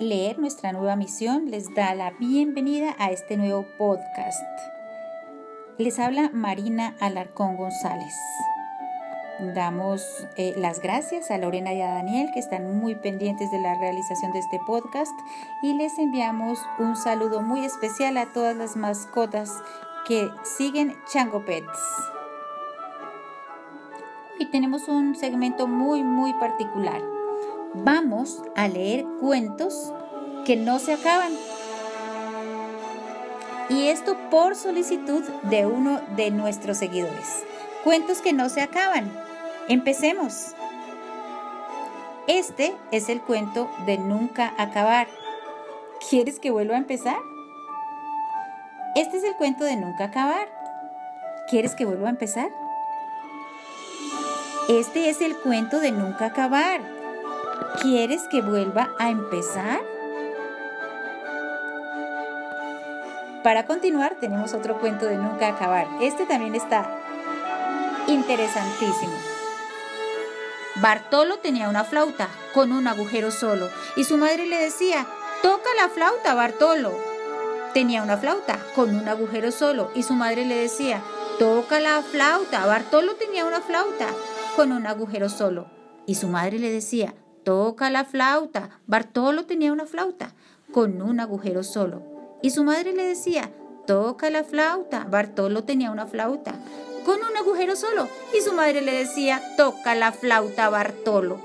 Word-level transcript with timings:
Leer 0.00 0.38
nuestra 0.38 0.72
nueva 0.72 0.96
misión 0.96 1.50
les 1.50 1.74
da 1.74 1.94
la 1.94 2.12
bienvenida 2.12 2.96
a 2.98 3.10
este 3.10 3.36
nuevo 3.36 3.66
podcast. 3.76 4.42
Les 5.76 5.98
habla 5.98 6.30
Marina 6.32 6.96
Alarcón 7.00 7.58
González. 7.58 8.14
Damos 9.54 10.26
eh, 10.38 10.54
las 10.56 10.80
gracias 10.80 11.30
a 11.30 11.36
Lorena 11.36 11.74
y 11.74 11.82
a 11.82 11.92
Daniel 11.92 12.30
que 12.32 12.40
están 12.40 12.78
muy 12.78 12.94
pendientes 12.94 13.50
de 13.50 13.60
la 13.60 13.74
realización 13.74 14.32
de 14.32 14.38
este 14.38 14.58
podcast 14.66 15.12
y 15.62 15.74
les 15.74 15.98
enviamos 15.98 16.58
un 16.78 16.96
saludo 16.96 17.42
muy 17.42 17.66
especial 17.66 18.16
a 18.16 18.32
todas 18.32 18.56
las 18.56 18.76
mascotas 18.76 19.52
que 20.08 20.30
siguen 20.56 20.96
Chango 21.12 21.44
Pets. 21.44 21.78
Hoy 24.40 24.46
tenemos 24.46 24.88
un 24.88 25.14
segmento 25.14 25.68
muy 25.68 26.02
muy 26.02 26.32
particular 26.32 27.19
vamos 27.74 28.42
a 28.56 28.68
leer 28.68 29.04
cuentos 29.20 29.92
que 30.44 30.56
no 30.56 30.78
se 30.78 30.94
acaban. 30.94 31.32
Y 33.68 33.88
esto 33.88 34.16
por 34.30 34.56
solicitud 34.56 35.22
de 35.44 35.66
uno 35.66 36.00
de 36.16 36.30
nuestros 36.30 36.78
seguidores. 36.78 37.44
Cuentos 37.84 38.20
que 38.20 38.32
no 38.32 38.48
se 38.48 38.62
acaban. 38.62 39.10
Empecemos. 39.68 40.54
Este 42.26 42.74
es 42.90 43.08
el 43.08 43.20
cuento 43.20 43.70
de 43.86 43.98
nunca 43.98 44.52
acabar. 44.58 45.06
¿Quieres 46.08 46.40
que 46.40 46.50
vuelva 46.50 46.74
a 46.74 46.78
empezar? 46.78 47.18
Este 48.96 49.18
es 49.18 49.24
el 49.24 49.36
cuento 49.36 49.64
de 49.64 49.76
nunca 49.76 50.04
acabar. 50.04 50.48
¿Quieres 51.48 51.74
que 51.74 51.84
vuelva 51.84 52.08
a 52.08 52.10
empezar? 52.10 52.50
Este 54.68 55.10
es 55.10 55.20
el 55.20 55.36
cuento 55.36 55.78
de 55.78 55.92
nunca 55.92 56.26
acabar. 56.26 56.99
¿Quieres 57.80 58.22
que 58.28 58.42
vuelva 58.42 58.90
a 58.98 59.10
empezar? 59.10 59.80
Para 63.42 63.64
continuar 63.64 64.16
tenemos 64.20 64.52
otro 64.52 64.78
cuento 64.78 65.06
de 65.06 65.16
nunca 65.16 65.48
acabar. 65.48 65.86
Este 66.00 66.26
también 66.26 66.54
está 66.54 66.90
interesantísimo. 68.06 69.14
Bartolo 70.76 71.38
tenía 71.38 71.68
una 71.68 71.84
flauta 71.84 72.28
con 72.54 72.72
un 72.72 72.86
agujero 72.86 73.30
solo 73.30 73.68
y 73.96 74.04
su 74.04 74.16
madre 74.18 74.46
le 74.46 74.56
decía, 74.56 75.06
toca 75.42 75.68
la 75.76 75.88
flauta, 75.88 76.34
Bartolo. 76.34 76.92
Tenía 77.72 78.02
una 78.02 78.16
flauta 78.16 78.58
con 78.74 78.94
un 78.94 79.08
agujero 79.08 79.52
solo 79.52 79.90
y 79.94 80.02
su 80.02 80.14
madre 80.14 80.44
le 80.44 80.56
decía, 80.56 81.02
toca 81.38 81.80
la 81.80 82.02
flauta. 82.02 82.66
Bartolo 82.66 83.14
tenía 83.14 83.44
una 83.44 83.60
flauta 83.60 84.06
con 84.56 84.72
un 84.72 84.86
agujero 84.86 85.28
solo 85.28 85.66
y 86.06 86.16
su 86.16 86.28
madre 86.28 86.58
le 86.58 86.70
decía, 86.70 87.14
toca 87.44 87.90
la 87.90 88.04
flauta. 88.04 88.80
Bartolo 88.86 89.46
tenía 89.46 89.72
una 89.72 89.86
flauta 89.86 90.32
con 90.72 91.02
un 91.02 91.20
agujero 91.20 91.62
solo. 91.62 92.02
Y 92.42 92.50
su 92.50 92.64
madre 92.64 92.92
le 92.92 93.04
decía, 93.04 93.50
toca 93.86 94.30
la 94.30 94.44
flauta. 94.44 95.04
Bartolo 95.04 95.64
tenía 95.64 95.90
una 95.90 96.06
flauta 96.06 96.54
con 97.04 97.16
un 97.16 97.36
agujero 97.36 97.76
solo. 97.76 98.08
Y 98.36 98.42
su 98.42 98.52
madre 98.52 98.82
le 98.82 98.92
decía, 98.92 99.42
toca 99.56 99.94
la 99.94 100.12
flauta, 100.12 100.68
Bartolo. 100.68 101.40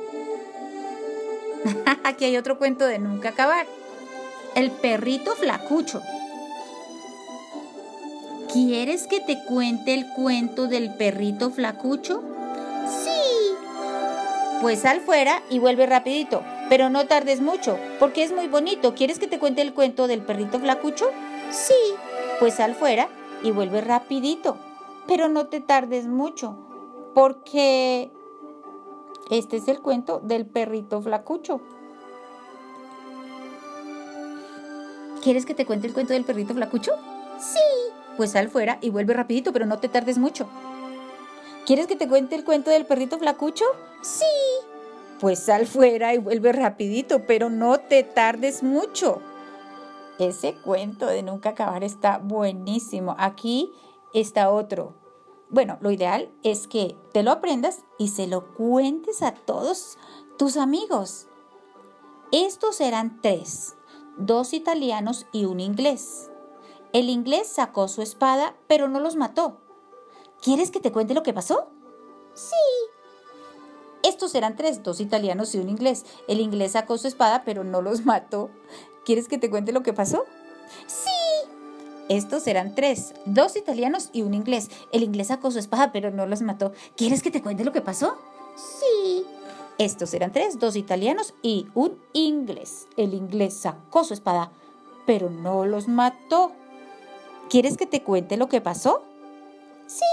Aquí 2.04 2.26
hay 2.26 2.38
otro 2.38 2.58
cuento 2.58 2.86
de 2.86 3.00
nunca 3.00 3.30
acabar. 3.30 3.66
El 4.56 4.72
perrito 4.72 5.36
flacucho. 5.36 6.02
¿Quieres 8.52 9.08
que 9.08 9.20
te 9.20 9.44
cuente 9.44 9.94
el 9.94 10.08
cuento 10.14 10.68
del 10.68 10.94
perrito 10.94 11.52
flacucho? 11.52 12.24
Pues 14.62 14.80
sal 14.80 15.02
fuera 15.02 15.44
y 15.50 15.60
vuelve 15.60 15.86
rapidito, 15.86 16.42
pero 16.70 16.90
no 16.90 17.08
tardes 17.08 17.42
mucho, 17.42 17.78
porque 18.00 18.24
es 18.24 18.32
muy 18.32 18.48
bonito. 18.48 18.96
¿Quieres 18.96 19.20
que 19.20 19.28
te 19.28 19.40
cuente 19.40 19.62
el 19.62 19.74
cuento 19.74 20.08
del 20.08 20.22
perrito 20.22 20.60
flacucho? 20.60 21.10
Sí. 21.52 21.74
Pues 22.40 22.56
sal 22.56 22.76
fuera 22.76 23.10
y 23.44 23.52
vuelve 23.52 23.82
rapidito, 23.82 24.58
pero 25.08 25.30
no 25.30 25.48
te 25.48 25.62
tardes 25.62 26.08
mucho, 26.08 26.58
porque 27.14 28.12
este 29.30 29.58
es 29.58 29.68
el 29.68 29.82
cuento 29.82 30.20
del 30.20 30.46
perrito 30.46 31.02
flacucho. 31.02 31.62
¿Quieres 35.22 35.46
que 35.46 35.56
te 35.56 35.66
cuente 35.66 35.88
el 35.88 35.94
cuento 35.94 36.14
del 36.14 36.24
perrito 36.24 36.54
flacucho? 36.54 36.92
Sí. 37.40 37.60
Pues 38.18 38.32
sal 38.32 38.50
fuera 38.50 38.78
y 38.82 38.90
vuelve 38.90 39.14
rapidito, 39.14 39.52
pero 39.52 39.66
no 39.66 39.80
te 39.80 39.90
tardes 39.90 40.18
mucho. 40.18 40.48
¿Quieres 41.66 41.88
que 41.88 41.96
te 41.96 42.08
cuente 42.08 42.36
el 42.36 42.46
cuento 42.46 42.70
del 42.70 42.86
perrito 42.86 43.18
flacucho? 43.18 43.66
Sí. 44.02 44.26
Pues 45.20 45.40
sal 45.40 45.66
fuera 45.66 46.14
y 46.14 46.20
vuelve 46.20 46.52
rapidito, 46.52 47.26
pero 47.26 47.50
no 47.50 47.80
te 47.80 48.04
tardes 48.04 48.62
mucho. 48.62 49.20
Ese 50.20 50.54
cuento 50.62 51.08
de 51.08 51.24
nunca 51.24 51.50
acabar 51.50 51.84
está 51.84 52.20
buenísimo. 52.20 53.16
Aquí 53.18 53.74
está 54.14 54.52
otro. 54.52 54.94
Bueno, 55.50 55.78
lo 55.82 55.90
ideal 55.90 56.32
es 56.44 56.68
que 56.68 56.98
te 57.14 57.24
lo 57.24 57.32
aprendas 57.32 57.84
y 57.98 58.10
se 58.10 58.28
lo 58.28 58.54
cuentes 58.54 59.24
a 59.24 59.34
todos 59.34 59.98
tus 60.38 60.58
amigos. 60.58 61.28
Estos 62.32 62.80
eran 62.80 63.22
tres, 63.22 63.76
dos 64.18 64.54
italianos 64.54 65.26
y 65.32 65.46
un 65.46 65.60
inglés. 65.60 66.30
El 66.94 67.10
inglés 67.10 67.48
sacó 67.48 67.88
su 67.88 68.04
espada, 68.04 68.56
pero 68.68 68.88
no 68.88 69.00
los 69.00 69.16
mató. 69.16 69.65
¿Quieres 70.42 70.72
que 70.72 70.80
te 70.80 70.92
cuente 70.92 71.14
lo 71.14 71.24
que 71.24 71.34
pasó? 71.34 71.68
Sí. 72.34 72.56
Estos 74.04 74.36
eran 74.36 74.56
tres, 74.56 74.84
dos 74.84 75.00
italianos 75.00 75.56
y 75.56 75.58
un 75.58 75.70
inglés. 75.70 76.06
El 76.28 76.40
inglés 76.40 76.74
sacó 76.74 76.98
su 76.98 77.08
espada, 77.08 77.44
pero 77.44 77.64
no 77.64 77.82
los 77.82 78.06
mató. 78.06 78.52
¿Quieres 79.04 79.28
que 79.28 79.38
te 79.38 79.50
cuente 79.50 79.72
lo 79.72 79.82
que 79.82 79.94
pasó? 79.94 80.26
Sí. 80.88 81.10
Estos 82.08 82.46
eran 82.46 82.76
tres, 82.76 83.16
dos 83.26 83.56
italianos 83.56 84.10
y 84.14 84.22
un 84.22 84.36
inglés. 84.36 84.70
El 84.92 85.02
inglés 85.02 85.28
sacó 85.28 85.50
su 85.50 85.58
espada, 85.58 85.92
pero 85.92 86.12
no 86.12 86.28
los 86.28 86.42
mató. 86.42 86.72
¿Quieres 86.96 87.24
que 87.24 87.32
te 87.32 87.42
cuente 87.42 87.66
lo 87.66 87.72
que 87.72 87.82
pasó? 87.82 88.16
Sí. 88.56 89.26
Estos 89.80 90.14
eran 90.14 90.32
tres, 90.32 90.60
dos 90.60 90.76
italianos 90.76 91.34
y 91.42 91.68
un 91.74 91.98
inglés. 92.14 92.88
El 92.96 93.14
inglés 93.14 93.56
sacó 93.56 94.04
su 94.04 94.14
espada, 94.14 94.52
pero 95.08 95.30
no 95.30 95.66
los 95.66 95.88
mató. 95.88 96.52
¿Quieres 97.50 97.76
que 97.76 97.88
te 97.88 98.04
cuente 98.04 98.38
lo 98.38 98.50
que 98.50 98.62
pasó? 98.62 99.04
Sí. 99.88 100.06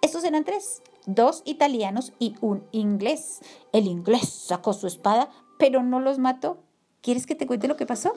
Estos 0.00 0.24
eran 0.24 0.44
tres, 0.44 0.82
dos 1.06 1.42
italianos 1.44 2.12
y 2.18 2.34
un 2.40 2.66
inglés. 2.72 3.40
El 3.72 3.86
inglés 3.86 4.28
sacó 4.28 4.72
su 4.72 4.86
espada, 4.86 5.30
pero 5.58 5.82
no 5.82 6.00
los 6.00 6.18
mató. 6.18 6.58
¿Quieres 7.00 7.26
que 7.26 7.34
te 7.34 7.46
cuente 7.46 7.68
lo 7.68 7.76
que 7.76 7.86
pasó? 7.86 8.14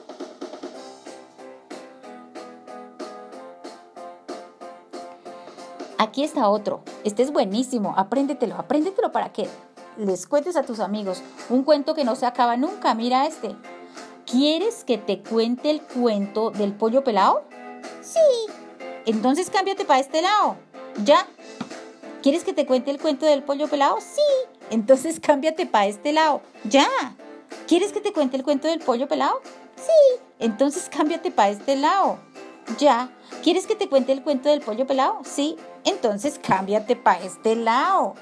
Aquí 5.98 6.24
está 6.24 6.48
otro. 6.48 6.82
Este 7.04 7.22
es 7.22 7.32
buenísimo. 7.32 7.94
Apréndetelo, 7.96 8.56
apréndetelo 8.56 9.12
para 9.12 9.32
que 9.32 9.48
les 9.96 10.26
cuentes 10.26 10.56
a 10.56 10.62
tus 10.62 10.80
amigos. 10.80 11.22
Un 11.48 11.62
cuento 11.62 11.94
que 11.94 12.04
no 12.04 12.16
se 12.16 12.26
acaba 12.26 12.56
nunca. 12.56 12.94
Mira 12.94 13.26
este. 13.26 13.56
¿Quieres 14.24 14.84
que 14.84 14.98
te 14.98 15.22
cuente 15.22 15.70
el 15.70 15.82
cuento 15.82 16.50
del 16.50 16.74
pollo 16.74 17.04
pelado? 17.04 17.44
Sí. 18.02 18.18
Entonces 19.06 19.50
cámbiate 19.50 19.84
para 19.84 20.00
este 20.00 20.22
lado. 20.22 20.56
Ya. 21.04 21.26
¿Quieres 22.22 22.44
que 22.44 22.52
te 22.52 22.66
cuente 22.66 22.90
el 22.90 23.00
cuento 23.00 23.24
del 23.24 23.42
pollo 23.42 23.68
pelado? 23.68 23.98
Sí. 24.00 24.20
Entonces 24.70 25.20
cámbiate 25.20 25.66
para 25.66 25.86
este 25.86 26.12
lado. 26.12 26.42
Ya. 26.64 26.88
¿Quieres 27.66 27.92
que 27.92 28.00
te 28.00 28.12
cuente 28.12 28.36
el 28.36 28.42
cuento 28.42 28.68
del 28.68 28.80
pollo 28.80 29.08
pelado? 29.08 29.40
Sí. 29.76 30.20
Entonces 30.38 30.88
cámbiate 30.90 31.30
para 31.30 31.50
este 31.50 31.76
lado. 31.76 32.18
Ya. 32.78 33.10
¿Quieres 33.42 33.66
que 33.66 33.76
te 33.76 33.88
cuente 33.88 34.12
el 34.12 34.22
cuento 34.22 34.48
del 34.48 34.60
pollo 34.60 34.86
pelado? 34.86 35.20
Sí. 35.24 35.56
Entonces 35.84 36.40
cámbiate 36.44 36.96
para 36.96 37.22
este 37.22 37.54
lado. 37.54 38.14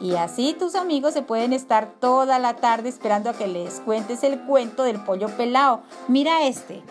Y 0.00 0.16
así 0.16 0.54
tus 0.58 0.74
amigos 0.74 1.14
se 1.14 1.22
pueden 1.22 1.52
estar 1.52 1.94
toda 1.98 2.38
la 2.38 2.56
tarde 2.56 2.88
esperando 2.90 3.30
a 3.30 3.32
que 3.32 3.46
les 3.46 3.80
cuentes 3.80 4.22
el 4.22 4.40
cuento 4.40 4.82
del 4.82 5.00
pollo 5.02 5.28
pelado. 5.28 5.82
Mira 6.08 6.46
este. 6.46 6.82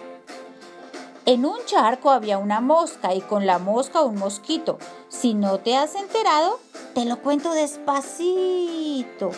En 1.26 1.46
un 1.46 1.56
charco 1.66 2.10
había 2.10 2.38
una 2.38 2.60
mosca 2.60 3.14
y 3.14 3.22
con 3.22 3.46
la 3.46 3.58
mosca 3.58 4.02
un 4.02 4.16
mosquito. 4.16 4.78
Si 5.08 5.34
no 5.34 5.58
te 5.60 5.78
has 5.78 5.96
enterado, 5.96 6.60
te 6.94 7.06
lo 7.06 7.22
cuento 7.22 7.54
despacito. 7.54 9.32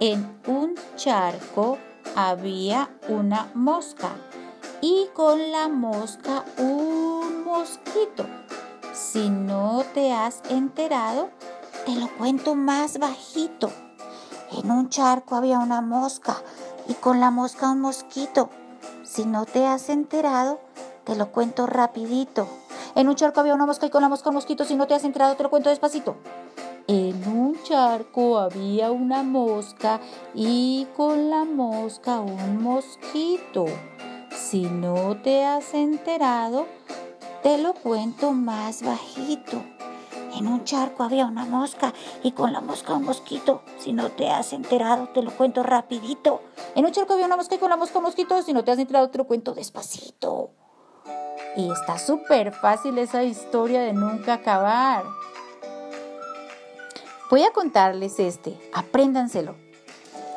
En 0.00 0.36
un 0.48 0.74
charco 0.96 1.78
había 2.16 2.90
una 3.08 3.52
mosca 3.54 4.08
y 4.80 5.06
con 5.14 5.52
la 5.52 5.68
mosca 5.68 6.44
un 6.58 7.44
mosquito. 7.44 8.26
Si 8.92 9.30
no 9.30 9.84
te 9.94 10.12
has 10.12 10.42
enterado, 10.50 11.30
te 11.86 11.94
lo 11.94 12.08
cuento 12.18 12.56
más 12.56 12.98
bajito. 12.98 13.70
En 14.50 14.72
un 14.72 14.88
charco 14.88 15.36
había 15.36 15.60
una 15.60 15.82
mosca 15.82 16.42
y 16.88 16.94
con 16.94 17.20
la 17.20 17.30
mosca 17.30 17.70
un 17.70 17.80
mosquito. 17.80 18.50
Si 19.04 19.24
no 19.24 19.46
te 19.46 19.66
has 19.66 19.88
enterado, 19.88 20.58
te 21.08 21.16
lo 21.16 21.32
cuento 21.32 21.66
rapidito. 21.66 22.46
En 22.94 23.08
un 23.08 23.14
charco 23.14 23.40
había 23.40 23.54
una 23.54 23.64
mosca 23.64 23.86
y 23.86 23.88
con 23.88 24.02
la 24.02 24.10
mosca 24.10 24.28
un 24.28 24.34
mosquito. 24.34 24.66
Si 24.66 24.74
no 24.74 24.86
te 24.86 24.92
has 24.92 25.04
enterado, 25.04 25.36
te 25.36 25.42
lo 25.42 25.48
cuento 25.48 25.70
despacito. 25.70 26.16
En 26.86 27.26
un 27.26 27.56
charco 27.62 28.38
había 28.38 28.90
una 28.90 29.22
mosca 29.22 30.00
y 30.34 30.86
con 30.94 31.30
la 31.30 31.46
mosca 31.46 32.20
un 32.20 32.62
mosquito. 32.62 33.64
Si 34.36 34.64
no 34.64 35.16
te 35.22 35.46
has 35.46 35.72
enterado, 35.72 36.66
te 37.42 37.56
lo 37.56 37.72
cuento 37.72 38.32
más 38.32 38.82
bajito. 38.82 39.62
En 40.36 40.46
un 40.46 40.64
charco 40.64 41.04
había 41.04 41.24
una 41.24 41.46
mosca 41.46 41.94
y 42.22 42.32
con 42.32 42.52
la 42.52 42.60
mosca 42.60 42.92
un 42.92 43.04
mosquito. 43.04 43.62
Si 43.78 43.94
no 43.94 44.10
te 44.10 44.28
has 44.28 44.52
enterado, 44.52 45.08
te 45.08 45.22
lo 45.22 45.30
cuento 45.30 45.62
rapidito. 45.62 46.42
En 46.74 46.84
un 46.84 46.92
charco 46.92 47.14
había 47.14 47.24
una 47.24 47.36
mosca 47.38 47.54
y 47.54 47.58
con 47.58 47.70
la 47.70 47.78
mosca 47.78 47.96
un 47.96 48.04
mosquito. 48.04 48.42
Si 48.42 48.52
no 48.52 48.62
te 48.62 48.72
has 48.72 48.78
enterado, 48.78 49.08
te 49.08 49.16
lo 49.16 49.26
cuento 49.26 49.54
despacito. 49.54 50.50
Y 51.56 51.70
está 51.72 51.98
súper 51.98 52.52
fácil 52.52 52.98
esa 52.98 53.24
historia 53.24 53.80
de 53.80 53.92
nunca 53.92 54.34
acabar. 54.34 55.04
Voy 57.30 57.42
a 57.42 57.52
contarles 57.52 58.18
este, 58.18 58.58
apréndanselo. 58.72 59.54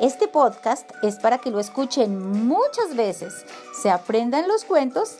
Este 0.00 0.26
podcast 0.26 0.90
es 1.02 1.16
para 1.16 1.38
que 1.38 1.50
lo 1.50 1.60
escuchen 1.60 2.46
muchas 2.46 2.96
veces, 2.96 3.46
se 3.80 3.90
aprendan 3.90 4.48
los 4.48 4.64
cuentos 4.64 5.16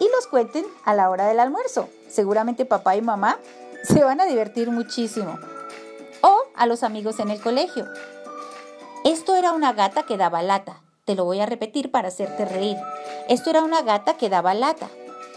y 0.00 0.08
los 0.10 0.26
cuenten 0.26 0.66
a 0.84 0.92
la 0.92 1.08
hora 1.08 1.26
del 1.26 1.40
almuerzo. 1.40 1.88
Seguramente 2.08 2.64
papá 2.64 2.96
y 2.96 3.00
mamá 3.00 3.38
se 3.84 4.02
van 4.02 4.20
a 4.20 4.26
divertir 4.26 4.70
muchísimo. 4.70 5.38
O 6.20 6.42
a 6.56 6.66
los 6.66 6.82
amigos 6.82 7.20
en 7.20 7.30
el 7.30 7.40
colegio. 7.40 7.86
Esto 9.04 9.34
era 9.36 9.52
una 9.52 9.72
gata 9.72 10.04
que 10.04 10.16
daba 10.16 10.42
lata. 10.42 10.80
Te 11.04 11.14
lo 11.14 11.24
voy 11.24 11.40
a 11.40 11.46
repetir 11.46 11.90
para 11.90 12.08
hacerte 12.08 12.44
reír. 12.44 12.76
Esto 13.28 13.50
era 13.50 13.62
una 13.62 13.82
gata 13.82 14.16
que 14.16 14.30
daba 14.30 14.54
lata. 14.54 14.88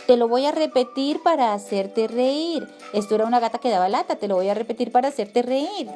Te 0.07 0.15
lo 0.15 0.30
voy 0.30 0.45
a 0.45 0.54
repetir 0.54 1.21
para 1.21 1.54
hacerte 1.54 2.07
reír. 2.07 2.65
Esto 2.94 3.15
era 3.15 3.25
una 3.25 3.42
gata 3.42 3.59
que 3.59 3.69
daba 3.69 3.89
lata. 3.89 4.15
Te 4.15 4.30
lo 4.30 4.36
voy 4.36 4.48
a 4.48 4.54
repetir 4.54 4.89
para 4.89 5.09
hacerte 5.09 5.42
reír. 5.42 5.89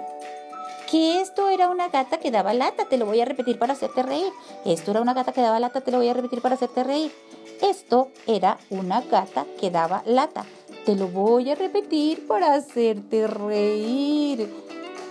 Que 0.91 1.21
esto 1.21 1.47
era 1.47 1.69
una 1.69 1.87
gata 1.87 2.19
que 2.19 2.29
daba 2.29 2.53
lata. 2.53 2.89
Te 2.89 2.97
lo 2.97 3.05
voy 3.05 3.21
a 3.21 3.25
repetir 3.25 3.57
para 3.57 3.71
hacerte 3.71 4.03
reír. 4.03 4.33
Esto 4.65 4.91
era 4.91 4.99
una 4.99 5.13
gata 5.13 5.31
que 5.31 5.39
daba 5.39 5.61
lata. 5.61 5.79
Te 5.81 5.91
lo 5.91 5.99
voy 5.99 6.09
a 6.09 6.13
repetir 6.13 6.41
para 6.41 6.55
hacerte 6.55 6.83
reír. 6.83 7.13
Esto 7.61 8.11
era 8.17 8.51
una 8.51 9.07
gata 9.17 9.45
que 9.57 9.71
daba 9.71 10.03
lata. 10.05 10.43
Te 10.85 10.95
lo 10.95 11.07
voy 11.07 11.49
a 11.49 11.55
repetir 11.55 12.27
para 12.27 12.53
hacerte 12.53 13.27
reír. 13.27 14.53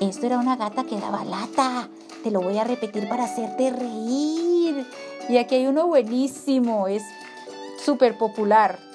Esto 0.00 0.26
era 0.26 0.36
una 0.36 0.56
gata 0.56 0.84
que 0.84 0.96
daba 0.96 1.24
lata. 1.24 1.88
Te 2.22 2.30
lo 2.30 2.42
voy 2.42 2.58
a 2.58 2.64
repetir 2.64 3.08
para 3.08 3.24
hacerte 3.24 3.70
reír. 3.70 4.86
Y 5.30 5.38
aquí 5.38 5.54
hay 5.54 5.68
uno 5.68 5.86
buenísimo. 5.86 6.86
Es 6.86 7.02
súper 7.82 8.18
popular. 8.18 8.89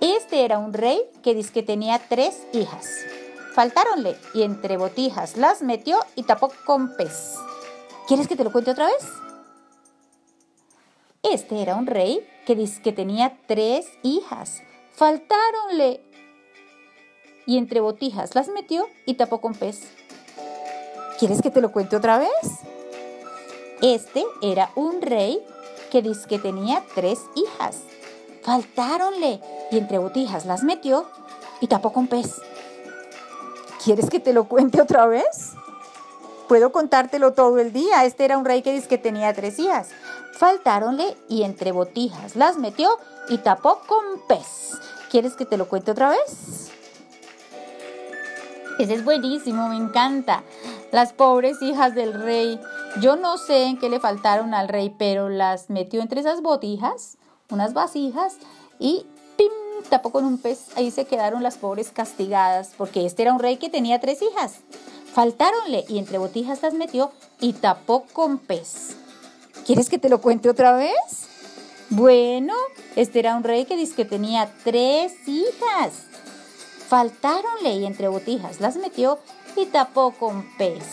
Este 0.00 0.44
era 0.44 0.58
un 0.58 0.72
rey 0.72 1.00
que 1.22 1.34
dice 1.34 1.52
que 1.52 1.62
tenía 1.62 1.98
tres 2.08 2.42
hijas. 2.52 2.86
Faltáronle 3.54 4.16
y 4.34 4.42
entre 4.42 4.76
botijas 4.76 5.38
las 5.38 5.62
metió 5.62 5.98
y 6.14 6.24
tapó 6.24 6.52
con 6.66 6.94
pez. 6.96 7.36
¿Quieres 8.06 8.28
que 8.28 8.36
te 8.36 8.44
lo 8.44 8.52
cuente 8.52 8.72
otra 8.72 8.86
vez? 8.86 9.06
Este 11.22 11.62
era 11.62 11.76
un 11.76 11.86
rey 11.86 12.26
que 12.46 12.54
dice 12.54 12.82
que 12.82 12.92
tenía 12.92 13.38
tres 13.46 13.86
hijas. 14.02 14.62
Faltáronle 14.92 16.02
y 17.46 17.56
entre 17.56 17.80
botijas 17.80 18.34
las 18.34 18.48
metió 18.48 18.88
y 19.06 19.14
tapó 19.14 19.40
con 19.40 19.54
pez. 19.54 19.90
¿Quieres 21.18 21.40
que 21.40 21.50
te 21.50 21.62
lo 21.62 21.72
cuente 21.72 21.96
otra 21.96 22.18
vez? 22.18 22.60
Este 23.80 24.24
era 24.42 24.70
un 24.74 25.00
rey 25.00 25.42
que 25.90 26.02
dice 26.02 26.28
que 26.28 26.38
tenía 26.38 26.84
tres 26.94 27.20
hijas. 27.34 27.82
Faltáronle 28.46 29.40
y 29.72 29.76
entre 29.76 29.98
botijas 29.98 30.46
las 30.46 30.62
metió 30.62 31.04
y 31.60 31.66
tapó 31.66 31.92
con 31.92 32.06
pez. 32.06 32.40
¿Quieres 33.84 34.08
que 34.08 34.20
te 34.20 34.32
lo 34.32 34.44
cuente 34.44 34.80
otra 34.80 35.06
vez? 35.06 35.54
Puedo 36.46 36.70
contártelo 36.70 37.32
todo 37.32 37.58
el 37.58 37.72
día. 37.72 38.04
Este 38.04 38.24
era 38.24 38.38
un 38.38 38.44
rey 38.44 38.62
que 38.62 38.72
dice 38.72 38.86
que 38.86 38.98
tenía 38.98 39.34
tres 39.34 39.58
hijas. 39.58 39.88
Faltáronle 40.38 41.16
y 41.28 41.42
entre 41.42 41.72
botijas 41.72 42.36
las 42.36 42.56
metió 42.56 42.88
y 43.28 43.38
tapó 43.38 43.80
con 43.88 44.04
pez. 44.28 44.78
¿Quieres 45.10 45.34
que 45.34 45.44
te 45.44 45.56
lo 45.56 45.68
cuente 45.68 45.90
otra 45.90 46.10
vez? 46.10 46.70
Ese 48.78 48.94
es 48.94 49.04
buenísimo, 49.04 49.68
me 49.68 49.76
encanta. 49.76 50.44
Las 50.92 51.12
pobres 51.12 51.60
hijas 51.62 51.96
del 51.96 52.14
rey. 52.14 52.60
Yo 53.00 53.16
no 53.16 53.38
sé 53.38 53.64
en 53.64 53.78
qué 53.78 53.90
le 53.90 53.98
faltaron 53.98 54.54
al 54.54 54.68
rey, 54.68 54.94
pero 54.96 55.28
las 55.28 55.68
metió 55.68 56.00
entre 56.00 56.20
esas 56.20 56.42
botijas, 56.42 57.18
unas 57.50 57.74
vasijas, 57.74 58.34
y 58.78 59.06
¡pim! 59.36 59.50
tapó 59.88 60.10
con 60.10 60.24
un 60.24 60.38
pez. 60.38 60.66
Ahí 60.76 60.90
se 60.90 61.04
quedaron 61.04 61.42
las 61.42 61.56
pobres 61.56 61.90
castigadas, 61.90 62.72
porque 62.76 63.06
este 63.06 63.22
era 63.22 63.32
un 63.32 63.40
rey 63.40 63.56
que 63.56 63.70
tenía 63.70 64.00
tres 64.00 64.20
hijas. 64.22 64.60
Faltáronle 65.12 65.84
y 65.88 65.98
entre 65.98 66.18
botijas 66.18 66.62
las 66.62 66.74
metió 66.74 67.10
y 67.40 67.54
tapó 67.54 68.04
con 68.12 68.38
pez. 68.38 68.96
¿Quieres 69.64 69.88
que 69.88 69.98
te 69.98 70.08
lo 70.08 70.20
cuente 70.20 70.50
otra 70.50 70.72
vez? 70.72 70.92
Bueno, 71.88 72.54
este 72.96 73.20
era 73.20 73.36
un 73.36 73.44
rey 73.44 73.64
que 73.64 73.76
dice 73.76 73.94
que 73.94 74.04
tenía 74.04 74.52
tres 74.64 75.12
hijas. 75.26 75.92
Faltáronle 76.88 77.76
y 77.76 77.86
entre 77.86 78.08
botijas 78.08 78.60
las 78.60 78.76
metió 78.76 79.18
y 79.56 79.66
tapó 79.66 80.12
con 80.12 80.44
pez. 80.58 80.84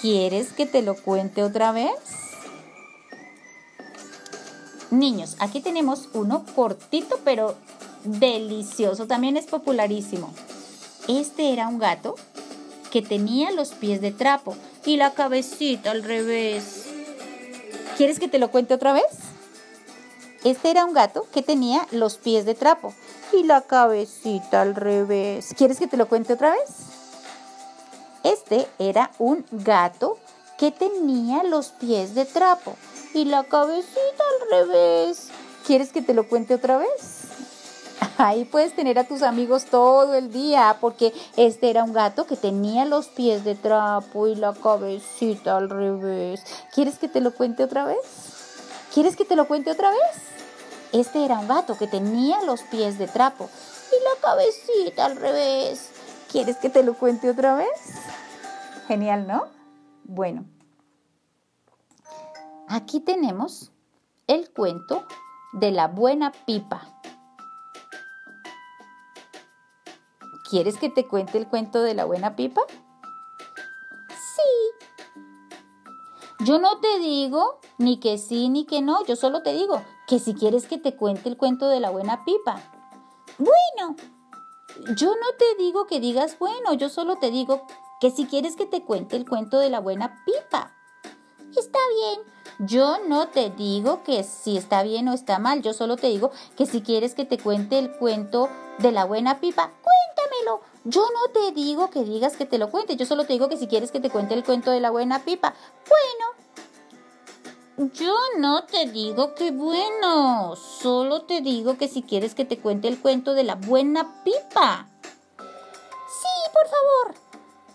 ¿Quieres 0.00 0.52
que 0.52 0.66
te 0.66 0.82
lo 0.82 0.94
cuente 0.94 1.42
otra 1.42 1.72
vez? 1.72 1.90
Niños, 4.90 5.36
aquí 5.38 5.60
tenemos 5.60 6.08
uno 6.14 6.44
cortito 6.54 7.20
pero 7.24 7.54
delicioso, 8.04 9.06
también 9.06 9.36
es 9.36 9.46
popularísimo. 9.46 10.32
Este 11.06 11.52
era 11.52 11.68
un 11.68 11.78
gato 11.78 12.16
que 12.90 13.02
tenía 13.02 13.52
los 13.52 13.70
pies 13.70 14.00
de 14.00 14.10
trapo 14.10 14.56
y 14.84 14.96
la 14.96 15.12
cabecita 15.12 15.92
al 15.92 16.02
revés. 16.02 16.86
¿Quieres 17.96 18.18
que 18.18 18.28
te 18.28 18.38
lo 18.38 18.50
cuente 18.50 18.74
otra 18.74 18.92
vez? 18.92 19.04
Este 20.42 20.70
era 20.70 20.84
un 20.84 20.94
gato 20.94 21.26
que 21.32 21.42
tenía 21.42 21.86
los 21.92 22.16
pies 22.16 22.44
de 22.44 22.54
trapo 22.54 22.92
y 23.32 23.44
la 23.44 23.60
cabecita 23.60 24.62
al 24.62 24.74
revés. 24.74 25.54
¿Quieres 25.56 25.78
que 25.78 25.86
te 25.86 25.96
lo 25.96 26.08
cuente 26.08 26.32
otra 26.32 26.50
vez? 26.50 26.70
Este 28.24 28.66
era 28.78 29.12
un 29.18 29.44
gato 29.50 30.18
que 30.58 30.70
tenía 30.72 31.42
los 31.44 31.68
pies 31.68 32.14
de 32.14 32.24
trapo 32.24 32.76
y 33.14 33.24
la 33.24 33.44
cabecita 33.44 34.24
al 34.40 34.50
revés. 34.50 35.28
¿Quieres 35.66 35.92
que 35.92 36.02
te 36.02 36.14
lo 36.14 36.28
cuente 36.28 36.54
otra 36.54 36.78
vez? 36.78 37.20
Ahí 38.16 38.44
puedes 38.44 38.74
tener 38.74 38.98
a 38.98 39.04
tus 39.04 39.22
amigos 39.22 39.66
todo 39.66 40.14
el 40.14 40.32
día, 40.32 40.76
porque 40.80 41.12
este 41.36 41.70
era 41.70 41.84
un 41.84 41.92
gato 41.92 42.26
que 42.26 42.36
tenía 42.36 42.84
los 42.84 43.08
pies 43.08 43.44
de 43.44 43.54
trapo 43.54 44.26
y 44.26 44.34
la 44.34 44.52
cabecita 44.52 45.56
al 45.56 45.70
revés. 45.70 46.42
¿Quieres 46.74 46.98
que 46.98 47.08
te 47.08 47.20
lo 47.20 47.32
cuente 47.32 47.64
otra 47.64 47.84
vez? 47.84 47.98
¿Quieres 48.92 49.16
que 49.16 49.24
te 49.24 49.36
lo 49.36 49.46
cuente 49.46 49.70
otra 49.70 49.90
vez? 49.90 50.22
Este 50.92 51.24
era 51.24 51.38
un 51.38 51.48
gato 51.48 51.78
que 51.78 51.86
tenía 51.86 52.42
los 52.42 52.62
pies 52.62 52.98
de 52.98 53.06
trapo 53.06 53.48
y 53.90 54.04
la 54.04 54.20
cabecita 54.20 55.06
al 55.06 55.16
revés. 55.16 55.88
¿Quieres 56.30 56.56
que 56.56 56.68
te 56.68 56.82
lo 56.82 56.94
cuente 56.94 57.30
otra 57.30 57.54
vez? 57.54 57.68
Genial, 58.88 59.26
¿no? 59.26 59.46
Bueno, 60.04 60.44
Aquí 62.72 63.00
tenemos 63.00 63.72
el 64.28 64.48
cuento 64.52 65.04
de 65.52 65.72
la 65.72 65.88
buena 65.88 66.30
pipa. 66.30 66.86
¿Quieres 70.48 70.76
que 70.78 70.88
te 70.88 71.08
cuente 71.08 71.36
el 71.36 71.48
cuento 71.48 71.82
de 71.82 71.94
la 71.94 72.04
buena 72.04 72.36
pipa? 72.36 72.60
Sí. 74.08 74.84
Yo 76.44 76.60
no 76.60 76.78
te 76.78 77.00
digo 77.00 77.58
ni 77.78 77.98
que 77.98 78.18
sí 78.18 78.48
ni 78.48 78.64
que 78.66 78.82
no, 78.82 79.04
yo 79.04 79.16
solo 79.16 79.42
te 79.42 79.52
digo 79.52 79.82
que 80.06 80.20
si 80.20 80.34
quieres 80.34 80.68
que 80.68 80.78
te 80.78 80.94
cuente 80.94 81.28
el 81.28 81.36
cuento 81.36 81.68
de 81.68 81.80
la 81.80 81.90
buena 81.90 82.24
pipa. 82.24 82.62
Bueno. 83.36 83.96
Yo 84.94 85.08
no 85.08 85.36
te 85.36 85.56
digo 85.60 85.88
que 85.88 85.98
digas 85.98 86.38
bueno, 86.38 86.72
yo 86.74 86.88
solo 86.88 87.16
te 87.16 87.32
digo 87.32 87.66
que 88.00 88.12
si 88.12 88.26
quieres 88.26 88.54
que 88.54 88.66
te 88.66 88.84
cuente 88.84 89.16
el 89.16 89.28
cuento 89.28 89.58
de 89.58 89.70
la 89.70 89.80
buena 89.80 90.22
pipa. 90.24 90.72
Está 91.56 91.80
bien, 91.96 92.20
yo 92.60 92.98
no 93.08 93.28
te 93.28 93.48
digo 93.48 94.02
que 94.02 94.22
si 94.22 94.58
está 94.58 94.82
bien 94.82 95.08
o 95.08 95.14
está 95.14 95.38
mal, 95.38 95.62
yo 95.62 95.72
solo 95.72 95.96
te 95.96 96.08
digo 96.08 96.30
que 96.58 96.66
si 96.66 96.82
quieres 96.82 97.14
que 97.14 97.24
te 97.24 97.38
cuente 97.38 97.78
el 97.78 97.90
cuento 97.92 98.50
de 98.78 98.92
la 98.92 99.06
buena 99.06 99.40
pipa, 99.40 99.72
cuéntamelo. 99.82 100.60
Yo 100.84 101.00
no 101.00 101.32
te 101.32 101.52
digo 101.52 101.88
que 101.88 102.04
digas 102.04 102.36
que 102.36 102.44
te 102.44 102.58
lo 102.58 102.70
cuente, 102.70 102.96
yo 102.96 103.06
solo 103.06 103.24
te 103.24 103.32
digo 103.32 103.48
que 103.48 103.56
si 103.56 103.66
quieres 103.66 103.90
que 103.90 104.00
te 104.00 104.10
cuente 104.10 104.34
el 104.34 104.44
cuento 104.44 104.70
de 104.70 104.80
la 104.80 104.90
buena 104.90 105.24
pipa. 105.24 105.54
Bueno, 105.88 106.26
yo 107.94 108.14
no 108.36 108.64
te 108.64 108.90
digo 108.90 109.34
que 109.34 109.52
bueno, 109.52 110.54
solo 110.54 111.22
te 111.22 111.40
digo 111.40 111.78
que 111.78 111.88
si 111.88 112.02
quieres 112.02 112.34
que 112.34 112.44
te 112.44 112.58
cuente 112.58 112.88
el 112.88 113.00
cuento 113.00 113.32
de 113.32 113.44
la 113.44 113.54
buena 113.54 114.22
pipa. 114.22 114.86
Sí, 115.38 116.50
por 116.52 116.68
favor. 116.68 117.14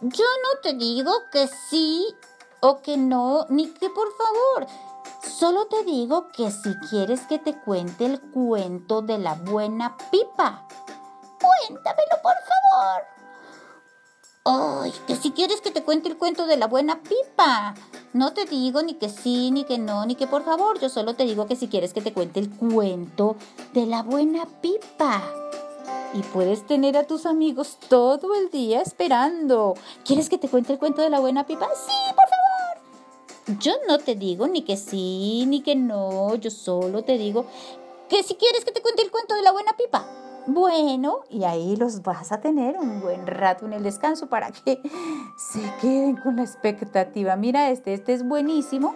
Yo 0.01 0.25
no 0.25 0.59
te 0.61 0.73
digo 0.73 1.11
que 1.31 1.47
sí 1.47 2.13
o 2.67 2.81
que 2.81 2.97
no, 2.97 3.45
ni 3.49 3.67
que 3.67 3.91
por 3.91 4.07
favor. 4.17 4.67
Solo 5.21 5.67
te 5.67 5.83
digo 5.83 6.29
que 6.29 6.49
si 6.49 6.73
quieres 6.89 7.21
que 7.27 7.37
te 7.37 7.53
cuente 7.53 8.05
el 8.05 8.19
cuento 8.19 9.03
de 9.03 9.19
la 9.19 9.35
buena 9.35 9.95
pipa, 10.09 10.67
cuéntamelo 11.39 12.21
por 12.23 12.33
favor. 12.33 13.03
Ay, 14.45 14.93
que 15.05 15.15
si 15.15 15.31
quieres 15.31 15.61
que 15.61 15.69
te 15.69 15.83
cuente 15.83 16.09
el 16.09 16.17
cuento 16.17 16.47
de 16.47 16.57
la 16.57 16.65
buena 16.65 17.01
pipa. 17.03 17.75
No 18.13 18.33
te 18.33 18.45
digo 18.45 18.81
ni 18.81 18.95
que 18.95 19.09
sí, 19.09 19.51
ni 19.51 19.63
que 19.63 19.77
no, 19.77 20.05
ni 20.07 20.15
que 20.15 20.25
por 20.25 20.43
favor. 20.43 20.79
Yo 20.79 20.89
solo 20.89 21.13
te 21.13 21.25
digo 21.25 21.45
que 21.45 21.55
si 21.55 21.67
quieres 21.67 21.93
que 21.93 22.01
te 22.01 22.13
cuente 22.13 22.39
el 22.39 22.49
cuento 22.49 23.35
de 23.73 23.85
la 23.85 24.01
buena 24.01 24.45
pipa. 24.61 25.21
Y 26.13 26.23
puedes 26.23 26.65
tener 26.65 26.97
a 26.97 27.05
tus 27.05 27.27
amigos 27.27 27.77
todo 27.89 28.33
el 28.35 28.49
día 28.49 28.81
esperando. 28.81 29.75
¿Quieres 30.03 30.29
que 30.29 30.37
te 30.39 30.47
cuente 30.47 30.73
el 30.73 30.79
cuento 30.79 31.01
de 31.01 31.09
la 31.11 31.19
buena 31.19 31.45
pipa? 31.45 31.67
Sí, 31.75 31.91
por 32.15 32.27
favor. 32.29 32.34
Yo 33.59 33.73
no 33.87 33.99
te 33.99 34.15
digo 34.15 34.47
ni 34.47 34.63
que 34.63 34.75
sí, 34.75 35.45
ni 35.47 35.61
que 35.61 35.75
no. 35.75 36.33
Yo 36.35 36.49
solo 36.49 37.03
te 37.03 37.17
digo 37.17 37.45
que 38.09 38.23
si 38.23 38.35
quieres 38.35 38.65
que 38.65 38.71
te 38.71 38.81
cuente 38.81 39.03
el 39.03 39.11
cuento 39.11 39.35
de 39.35 39.43
la 39.43 39.51
buena 39.51 39.73
pipa. 39.77 40.05
Bueno, 40.47 41.21
y 41.29 41.43
ahí 41.43 41.75
los 41.75 42.03
vas 42.03 42.31
a 42.31 42.39
tener 42.39 42.77
un 42.77 43.01
buen 43.01 43.25
rato 43.25 43.65
en 43.65 43.73
el 43.73 43.83
descanso 43.83 44.27
para 44.27 44.51
que 44.51 44.81
se 45.37 45.59
queden 45.81 46.17
con 46.17 46.37
la 46.37 46.43
expectativa. 46.43 47.35
Mira 47.35 47.69
este, 47.69 47.93
este 47.93 48.13
es 48.13 48.27
buenísimo. 48.27 48.95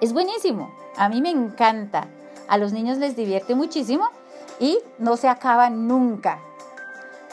Es 0.00 0.12
buenísimo. 0.12 0.70
A 0.96 1.08
mí 1.08 1.22
me 1.22 1.30
encanta. 1.30 2.08
A 2.48 2.58
los 2.58 2.72
niños 2.72 2.98
les 2.98 3.16
divierte 3.16 3.54
muchísimo 3.54 4.08
y 4.60 4.78
no 4.98 5.16
se 5.16 5.28
acaba 5.28 5.70
nunca. 5.70 6.40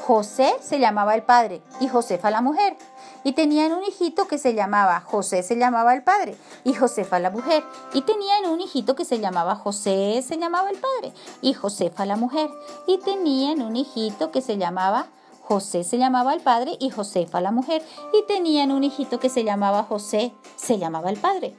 José 0.01 0.53
se 0.61 0.79
llamaba 0.79 1.15
el 1.15 1.23
padre 1.23 1.61
y 1.79 1.87
Josefa 1.87 2.29
la 2.31 2.41
mujer. 2.41 2.75
Y 3.23 3.33
tenían 3.33 3.71
un 3.71 3.83
hijito 3.83 4.27
que 4.27 4.37
se 4.37 4.53
llamaba 4.53 4.99
José, 4.99 5.43
se 5.43 5.55
llamaba 5.55 5.93
el 5.93 6.03
padre, 6.03 6.35
y 6.63 6.73
Josefa 6.73 7.19
la 7.19 7.29
mujer. 7.29 7.63
Y 7.93 8.01
tenían 8.01 8.45
un 8.45 8.61
hijito 8.61 8.95
que 8.95 9.05
se 9.05 9.19
llamaba 9.19 9.55
José, 9.55 10.23
se 10.27 10.37
llamaba 10.37 10.69
el 10.69 10.77
padre, 10.77 11.13
y 11.41 11.53
Josefa 11.53 12.05
la 12.05 12.15
mujer. 12.15 12.49
Y 12.87 12.97
tenían 12.99 13.61
un 13.61 13.75
hijito 13.75 14.31
que 14.31 14.41
se 14.41 14.57
llamaba 14.57 15.07
José, 15.41 15.83
se 15.83 15.97
llamaba 15.97 16.33
el 16.33 16.41
padre, 16.41 16.77
y 16.79 16.89
Josefa 16.89 17.41
la 17.41 17.51
mujer. 17.51 17.83
Y 18.13 18.25
tenían 18.27 18.71
un 18.71 18.83
hijito 18.83 19.19
que 19.19 19.29
se 19.29 19.43
llamaba 19.43 19.83
José, 19.83 20.33
se 20.55 20.77
llamaba 20.77 21.09
el 21.09 21.17
padre, 21.17 21.55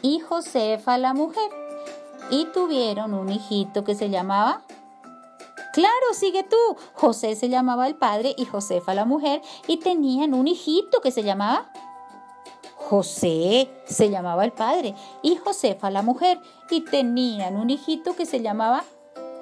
y 0.00 0.20
Josefa 0.20 0.98
la 0.98 1.14
mujer. 1.14 1.50
Y 2.30 2.46
tuvieron 2.46 3.14
un 3.14 3.28
hijito 3.30 3.84
que 3.84 3.94
se 3.94 4.08
llamaba 4.08 4.62
Claro, 5.72 6.14
sigue 6.14 6.42
tú. 6.42 6.56
José 6.94 7.34
se 7.34 7.48
llamaba 7.48 7.86
el 7.86 7.94
padre 7.94 8.34
y 8.36 8.44
Josefa 8.44 8.94
la 8.94 9.04
mujer 9.04 9.40
y 9.66 9.78
tenían 9.78 10.34
un 10.34 10.48
hijito 10.48 11.00
que 11.00 11.10
se 11.10 11.22
llamaba 11.22 11.72
José 12.76 13.70
se 13.86 14.10
llamaba 14.10 14.44
el 14.44 14.52
padre 14.52 14.94
y 15.22 15.36
Josefa 15.36 15.90
la 15.90 16.02
mujer 16.02 16.38
y 16.68 16.82
tenían 16.82 17.56
un 17.56 17.70
hijito 17.70 18.14
que 18.14 18.26
se 18.26 18.42
llamaba 18.42 18.84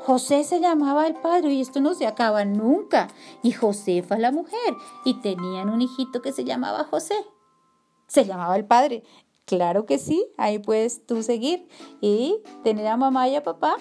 José 0.04 0.44
se 0.44 0.60
llamaba 0.60 1.06
el 1.06 1.14
padre 1.14 1.52
y 1.54 1.60
esto 1.60 1.80
no 1.80 1.94
se 1.94 2.06
acaba 2.06 2.44
nunca 2.44 3.08
y 3.42 3.52
Josefa 3.52 4.18
la 4.18 4.30
mujer 4.30 4.74
y 5.04 5.14
tenían 5.14 5.68
un 5.68 5.82
hijito 5.82 6.22
que 6.22 6.32
se 6.32 6.44
llamaba 6.44 6.84
José. 6.84 7.14
Se 8.06 8.24
llamaba 8.24 8.56
el 8.56 8.64
padre. 8.64 9.02
Claro 9.44 9.84
que 9.84 9.98
sí, 9.98 10.26
ahí 10.38 10.58
puedes 10.58 11.06
tú 11.06 11.22
seguir 11.22 11.66
y 12.00 12.40
tener 12.62 12.86
a 12.86 12.96
mamá 12.96 13.28
y 13.28 13.36
a 13.36 13.42
papá 13.42 13.76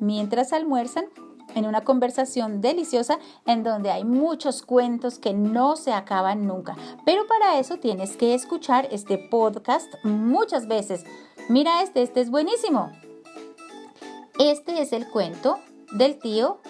mientras 0.00 0.52
almuerzan 0.52 1.06
en 1.54 1.66
una 1.66 1.82
conversación 1.82 2.60
deliciosa 2.60 3.18
en 3.46 3.62
donde 3.62 3.90
hay 3.90 4.04
muchos 4.04 4.62
cuentos 4.62 5.18
que 5.18 5.32
no 5.32 5.76
se 5.76 5.92
acaban 5.92 6.46
nunca. 6.46 6.76
Pero 7.04 7.26
para 7.26 7.58
eso 7.58 7.76
tienes 7.78 8.16
que 8.16 8.34
escuchar 8.34 8.88
este 8.90 9.18
podcast 9.18 9.92
muchas 10.02 10.68
veces. 10.68 11.04
Mira 11.48 11.82
este, 11.82 12.02
este 12.02 12.20
es 12.20 12.30
buenísimo. 12.30 12.90
Este 14.38 14.82
es 14.82 14.92
el 14.92 15.08
cuento 15.08 15.58
del 15.92 16.18
tío 16.18 16.60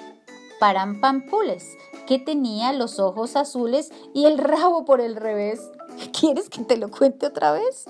Parampampules, 0.60 1.76
que 2.06 2.18
tenía 2.18 2.72
los 2.72 2.98
ojos 2.98 3.36
azules 3.36 3.92
y 4.12 4.26
el 4.26 4.38
rabo 4.38 4.84
por 4.84 5.00
el 5.00 5.16
revés. 5.16 5.60
¿Quieres 6.18 6.48
que 6.48 6.62
te 6.62 6.76
lo 6.76 6.90
cuente 6.90 7.26
otra 7.26 7.52
vez? 7.52 7.86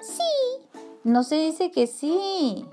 Sí. 0.00 0.68
No 1.02 1.22
se 1.22 1.36
dice 1.36 1.70
que 1.70 1.86
sí. 1.86 2.66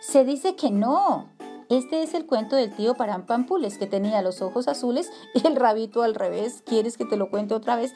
Se 0.00 0.24
dice 0.24 0.56
que 0.56 0.70
no. 0.70 1.28
Este 1.70 2.02
es 2.02 2.14
el 2.14 2.26
cuento 2.26 2.56
del 2.56 2.74
tío 2.74 2.94
Parampampules 2.94 3.78
que 3.78 3.86
tenía 3.86 4.22
los 4.22 4.42
ojos 4.42 4.66
azules 4.66 5.08
y 5.34 5.46
el 5.46 5.54
rabito 5.54 6.02
al 6.02 6.16
revés. 6.16 6.64
¿Quieres 6.66 6.98
que 6.98 7.04
te 7.04 7.16
lo 7.16 7.30
cuente 7.30 7.54
otra 7.54 7.76
vez? 7.76 7.94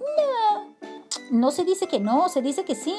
No. 0.00 0.74
No 1.30 1.52
se 1.52 1.64
dice 1.64 1.86
que 1.86 2.00
no, 2.00 2.28
se 2.28 2.42
dice 2.42 2.64
que 2.64 2.74
sí. 2.74 2.96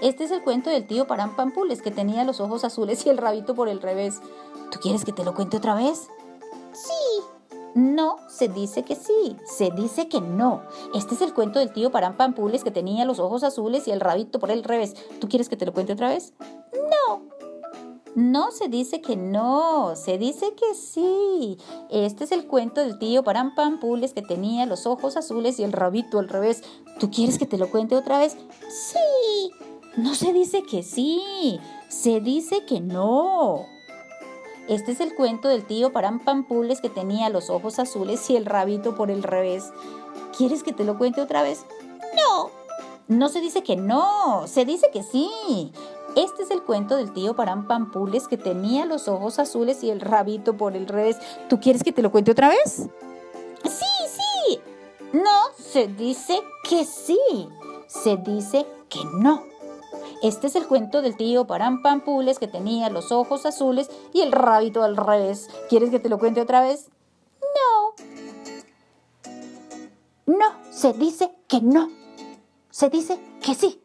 Este 0.00 0.24
es 0.24 0.30
el 0.30 0.42
cuento 0.42 0.70
del 0.70 0.86
tío 0.86 1.06
Parampampules 1.06 1.82
que 1.82 1.90
tenía 1.90 2.24
los 2.24 2.40
ojos 2.40 2.64
azules 2.64 3.04
y 3.04 3.10
el 3.10 3.18
rabito 3.18 3.54
por 3.54 3.68
el 3.68 3.82
revés. 3.82 4.22
¿Tú 4.70 4.80
quieres 4.80 5.04
que 5.04 5.12
te 5.12 5.22
lo 5.22 5.34
cuente 5.34 5.58
otra 5.58 5.74
vez? 5.74 6.08
Sí. 6.72 7.22
No, 7.74 8.16
se 8.30 8.48
dice 8.48 8.84
que 8.84 8.96
sí, 8.96 9.36
se 9.44 9.70
dice 9.70 10.08
que 10.08 10.22
no. 10.22 10.62
Este 10.94 11.14
es 11.14 11.20
el 11.20 11.34
cuento 11.34 11.58
del 11.58 11.74
tío 11.74 11.92
Parampampules 11.92 12.64
que 12.64 12.70
tenía 12.70 13.04
los 13.04 13.18
ojos 13.18 13.44
azules 13.44 13.86
y 13.86 13.90
el 13.90 14.00
rabito 14.00 14.38
por 14.38 14.50
el 14.50 14.64
revés. 14.64 14.94
¿Tú 15.20 15.28
quieres 15.28 15.50
que 15.50 15.58
te 15.58 15.66
lo 15.66 15.74
cuente 15.74 15.92
otra 15.92 16.08
vez? 16.08 16.32
No. 16.72 17.37
No 18.14 18.50
se 18.50 18.68
dice 18.68 19.00
que 19.00 19.16
no, 19.16 19.94
se 19.94 20.18
dice 20.18 20.54
que 20.54 20.74
sí. 20.74 21.58
Este 21.90 22.24
es 22.24 22.32
el 22.32 22.46
cuento 22.46 22.80
del 22.80 22.98
tío 22.98 23.22
Parampampules 23.22 24.12
que 24.12 24.22
tenía 24.22 24.66
los 24.66 24.86
ojos 24.86 25.16
azules 25.16 25.58
y 25.58 25.64
el 25.64 25.72
rabito 25.72 26.18
al 26.18 26.28
revés. 26.28 26.62
¿Tú 26.98 27.10
quieres 27.10 27.38
que 27.38 27.46
te 27.46 27.58
lo 27.58 27.70
cuente 27.70 27.96
otra 27.96 28.18
vez? 28.18 28.36
Sí. 28.68 29.52
No 29.96 30.14
se 30.14 30.32
dice 30.32 30.62
que 30.62 30.82
sí, 30.82 31.58
se 31.88 32.20
dice 32.20 32.64
que 32.64 32.80
no. 32.80 33.66
Este 34.68 34.92
es 34.92 35.00
el 35.00 35.14
cuento 35.14 35.48
del 35.48 35.66
tío 35.66 35.92
Parampampules 35.92 36.80
que 36.80 36.90
tenía 36.90 37.30
los 37.30 37.50
ojos 37.50 37.78
azules 37.78 38.28
y 38.30 38.36
el 38.36 38.46
rabito 38.46 38.94
por 38.94 39.10
el 39.10 39.22
revés. 39.22 39.72
¿Quieres 40.36 40.62
que 40.62 40.72
te 40.72 40.84
lo 40.84 40.98
cuente 40.98 41.20
otra 41.20 41.42
vez? 41.42 41.66
No. 42.14 42.50
No 43.08 43.28
se 43.30 43.40
dice 43.40 43.62
que 43.62 43.74
no, 43.74 44.46
se 44.46 44.66
dice 44.66 44.90
que 44.92 45.02
sí. 45.02 45.72
Este 46.16 46.42
es 46.42 46.50
el 46.50 46.62
cuento 46.62 46.96
del 46.96 47.12
tío 47.12 47.34
Parampampules 47.34 48.28
que 48.28 48.36
tenía 48.36 48.86
los 48.86 49.08
ojos 49.08 49.38
azules 49.38 49.84
y 49.84 49.90
el 49.90 50.00
rabito 50.00 50.56
por 50.56 50.74
el 50.74 50.86
revés. 50.86 51.16
¿Tú 51.48 51.60
quieres 51.60 51.82
que 51.82 51.92
te 51.92 52.02
lo 52.02 52.10
cuente 52.10 52.32
otra 52.32 52.48
vez? 52.48 52.88
Sí, 53.64 53.84
sí. 54.06 54.60
No, 55.12 55.54
se 55.56 55.86
dice 55.86 56.40
que 56.68 56.84
sí. 56.84 57.18
Se 57.86 58.16
dice 58.16 58.66
que 58.88 59.00
no. 59.04 59.42
Este 60.22 60.48
es 60.48 60.56
el 60.56 60.66
cuento 60.66 61.02
del 61.02 61.16
tío 61.16 61.46
Parampampules 61.46 62.38
que 62.38 62.48
tenía 62.48 62.90
los 62.90 63.12
ojos 63.12 63.46
azules 63.46 63.88
y 64.12 64.22
el 64.22 64.32
rabito 64.32 64.82
al 64.82 64.96
revés. 64.96 65.48
¿Quieres 65.68 65.90
que 65.90 66.00
te 66.00 66.08
lo 66.08 66.18
cuente 66.18 66.40
otra 66.40 66.60
vez? 66.60 66.90
No. 67.40 67.94
No, 70.26 70.46
se 70.70 70.92
dice 70.92 71.30
que 71.46 71.60
no. 71.60 71.88
Se 72.70 72.90
dice 72.90 73.18
que 73.40 73.54
sí. 73.54 73.80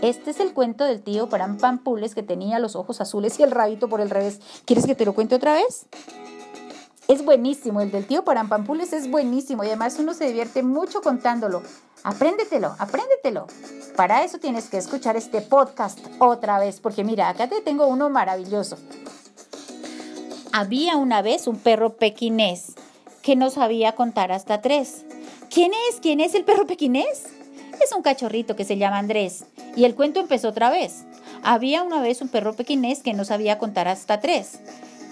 Este 0.00 0.30
es 0.30 0.38
el 0.38 0.54
cuento 0.54 0.84
del 0.84 1.02
tío 1.02 1.28
Parampampules 1.28 2.14
que 2.14 2.22
tenía 2.22 2.60
los 2.60 2.76
ojos 2.76 3.00
azules 3.00 3.38
y 3.40 3.42
el 3.42 3.50
rabito 3.50 3.88
por 3.88 4.00
el 4.00 4.10
revés. 4.10 4.40
¿Quieres 4.64 4.86
que 4.86 4.94
te 4.94 5.04
lo 5.04 5.12
cuente 5.12 5.34
otra 5.34 5.54
vez? 5.54 5.86
Es 7.08 7.24
buenísimo, 7.24 7.80
el 7.80 7.90
del 7.90 8.06
tío 8.06 8.24
Parampampules 8.24 8.92
es 8.92 9.10
buenísimo 9.10 9.64
y 9.64 9.68
además 9.68 9.98
uno 9.98 10.14
se 10.14 10.26
divierte 10.26 10.62
mucho 10.62 11.00
contándolo. 11.00 11.62
Apréndetelo, 12.04 12.76
apréndetelo. 12.78 13.48
Para 13.96 14.22
eso 14.22 14.38
tienes 14.38 14.68
que 14.68 14.78
escuchar 14.78 15.16
este 15.16 15.40
podcast 15.40 15.98
otra 16.20 16.60
vez, 16.60 16.78
porque 16.78 17.02
mira, 17.02 17.28
acá 17.28 17.48
te 17.48 17.60
tengo 17.60 17.88
uno 17.88 18.08
maravilloso. 18.08 18.78
Había 20.52 20.96
una 20.96 21.22
vez 21.22 21.48
un 21.48 21.56
perro 21.56 21.96
pequinés 21.96 22.74
que 23.22 23.34
no 23.34 23.50
sabía 23.50 23.96
contar 23.96 24.30
hasta 24.30 24.60
tres. 24.60 25.04
¿Quién 25.50 25.72
es? 25.90 25.98
¿Quién 26.00 26.20
es 26.20 26.34
el 26.34 26.44
perro 26.44 26.66
pequinés? 26.68 27.24
Es 27.82 27.92
un 27.92 28.02
cachorrito 28.02 28.54
que 28.54 28.64
se 28.64 28.76
llama 28.76 28.98
Andrés. 28.98 29.44
Y 29.78 29.84
el 29.84 29.94
cuento 29.94 30.18
empezó 30.18 30.48
otra 30.48 30.70
vez. 30.70 31.04
Había 31.44 31.84
una 31.84 32.02
vez 32.02 32.20
un 32.20 32.28
perro 32.28 32.52
pequinés 32.52 32.98
que 32.98 33.14
no 33.14 33.24
sabía 33.24 33.58
contar 33.58 33.86
hasta 33.86 34.18
tres. 34.18 34.58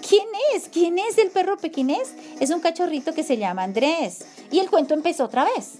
¿Quién 0.05 0.27
es? 0.53 0.67
¿Quién 0.67 0.99
es 0.99 1.17
el 1.17 1.31
perro 1.31 1.55
pequinés? 1.55 2.13
Es 2.41 2.49
un 2.49 2.59
cachorrito 2.59 3.13
que 3.13 3.23
se 3.23 3.37
llama 3.37 3.63
Andrés. 3.63 4.25
Y 4.51 4.59
el 4.59 4.69
cuento 4.69 4.93
empezó 4.93 5.23
otra 5.23 5.45
vez. 5.45 5.75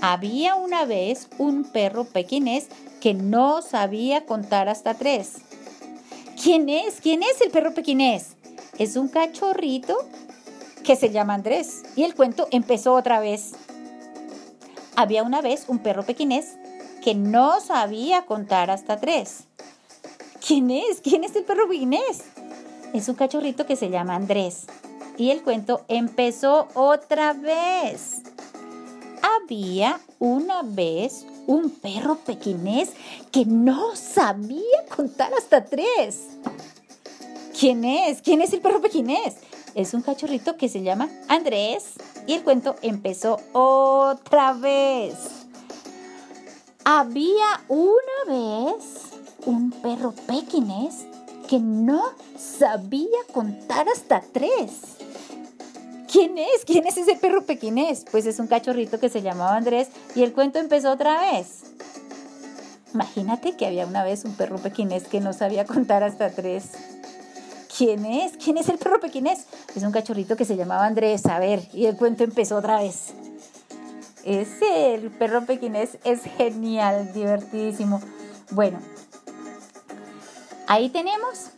Había 0.00 0.54
una 0.54 0.86
vez 0.86 1.28
un 1.36 1.64
perro 1.64 2.04
pequinés 2.04 2.68
que 3.02 3.12
no 3.12 3.60
sabía 3.60 4.24
contar 4.24 4.70
hasta 4.70 4.94
tres. 4.94 5.32
¿Quién 6.42 6.70
es? 6.70 6.98
¿Quién 7.02 7.22
es 7.22 7.42
el 7.42 7.50
perro 7.50 7.74
pequinés? 7.74 8.36
Es 8.78 8.96
un 8.96 9.08
cachorrito 9.08 9.98
que 10.82 10.96
se 10.96 11.10
llama 11.10 11.34
Andrés. 11.34 11.82
Y 11.94 12.04
el 12.04 12.14
cuento 12.14 12.48
empezó 12.52 12.94
otra 12.94 13.20
vez. 13.20 13.52
Había 14.96 15.24
una 15.24 15.42
vez 15.42 15.66
un 15.68 15.80
perro 15.80 16.04
pequinés 16.04 16.56
que 17.02 17.14
no 17.14 17.60
sabía 17.60 18.24
contar 18.26 18.70
hasta 18.70 18.98
tres. 18.98 19.44
¿Quién 20.46 20.70
es? 20.70 21.00
¿Quién 21.00 21.24
es 21.24 21.36
el 21.36 21.44
perro 21.44 21.68
pequinés? 21.68 22.22
Es 22.94 23.08
un 23.08 23.14
cachorrito 23.16 23.66
que 23.66 23.76
se 23.76 23.90
llama 23.90 24.14
Andrés. 24.14 24.66
Y 25.18 25.30
el 25.30 25.42
cuento 25.42 25.84
empezó 25.88 26.68
otra 26.74 27.32
vez. 27.32 28.22
Había 29.22 30.00
una 30.18 30.62
vez 30.62 31.26
un 31.46 31.70
perro 31.70 32.16
pequinés 32.16 32.90
que 33.30 33.44
no 33.44 33.94
sabía 33.96 34.86
contar 34.94 35.32
hasta 35.34 35.64
tres. 35.64 36.28
¿Quién 37.58 37.84
es? 37.84 38.22
¿Quién 38.22 38.40
es 38.40 38.52
el 38.52 38.60
perro 38.60 38.80
pequinés? 38.80 39.36
Es 39.74 39.94
un 39.94 40.02
cachorrito 40.02 40.56
que 40.56 40.68
se 40.68 40.82
llama 40.82 41.08
Andrés. 41.28 41.94
Y 42.26 42.34
el 42.34 42.42
cuento 42.42 42.76
empezó 42.82 43.40
otra 43.52 44.52
vez. 44.52 45.41
Había 46.84 47.60
una 47.68 48.24
vez 48.26 48.82
un 49.46 49.70
perro 49.70 50.12
pequinés 50.26 51.06
que 51.48 51.60
no 51.60 52.02
sabía 52.36 53.18
contar 53.32 53.86
hasta 53.88 54.20
tres. 54.20 54.96
¿Quién 56.10 56.38
es? 56.38 56.64
¿Quién 56.66 56.84
es 56.86 56.96
ese 56.96 57.14
perro 57.14 57.46
pequinés? 57.46 58.04
Pues 58.10 58.26
es 58.26 58.40
un 58.40 58.48
cachorrito 58.48 58.98
que 58.98 59.08
se 59.08 59.22
llamaba 59.22 59.56
Andrés 59.56 59.88
y 60.16 60.24
el 60.24 60.32
cuento 60.32 60.58
empezó 60.58 60.90
otra 60.90 61.20
vez. 61.20 61.62
Imagínate 62.94 63.56
que 63.56 63.66
había 63.66 63.86
una 63.86 64.02
vez 64.02 64.24
un 64.24 64.34
perro 64.34 64.58
pequinés 64.58 65.04
que 65.04 65.20
no 65.20 65.32
sabía 65.32 65.64
contar 65.64 66.02
hasta 66.02 66.30
tres. 66.30 66.72
¿Quién 67.76 68.04
es? 68.04 68.32
¿Quién 68.42 68.58
es 68.58 68.68
el 68.68 68.78
perro 68.78 68.98
pequinés? 68.98 69.46
Es 69.76 69.84
un 69.84 69.92
cachorrito 69.92 70.36
que 70.36 70.44
se 70.44 70.56
llamaba 70.56 70.84
Andrés. 70.84 71.26
A 71.26 71.38
ver, 71.38 71.62
y 71.72 71.86
el 71.86 71.96
cuento 71.96 72.24
empezó 72.24 72.56
otra 72.56 72.80
vez. 72.80 73.14
Ese, 74.24 74.94
el 74.94 75.10
perro 75.10 75.44
pequinés, 75.46 75.98
es 76.04 76.22
genial, 76.22 77.12
divertidísimo. 77.12 78.00
Bueno, 78.50 78.78
ahí 80.68 80.90
tenemos 80.90 81.50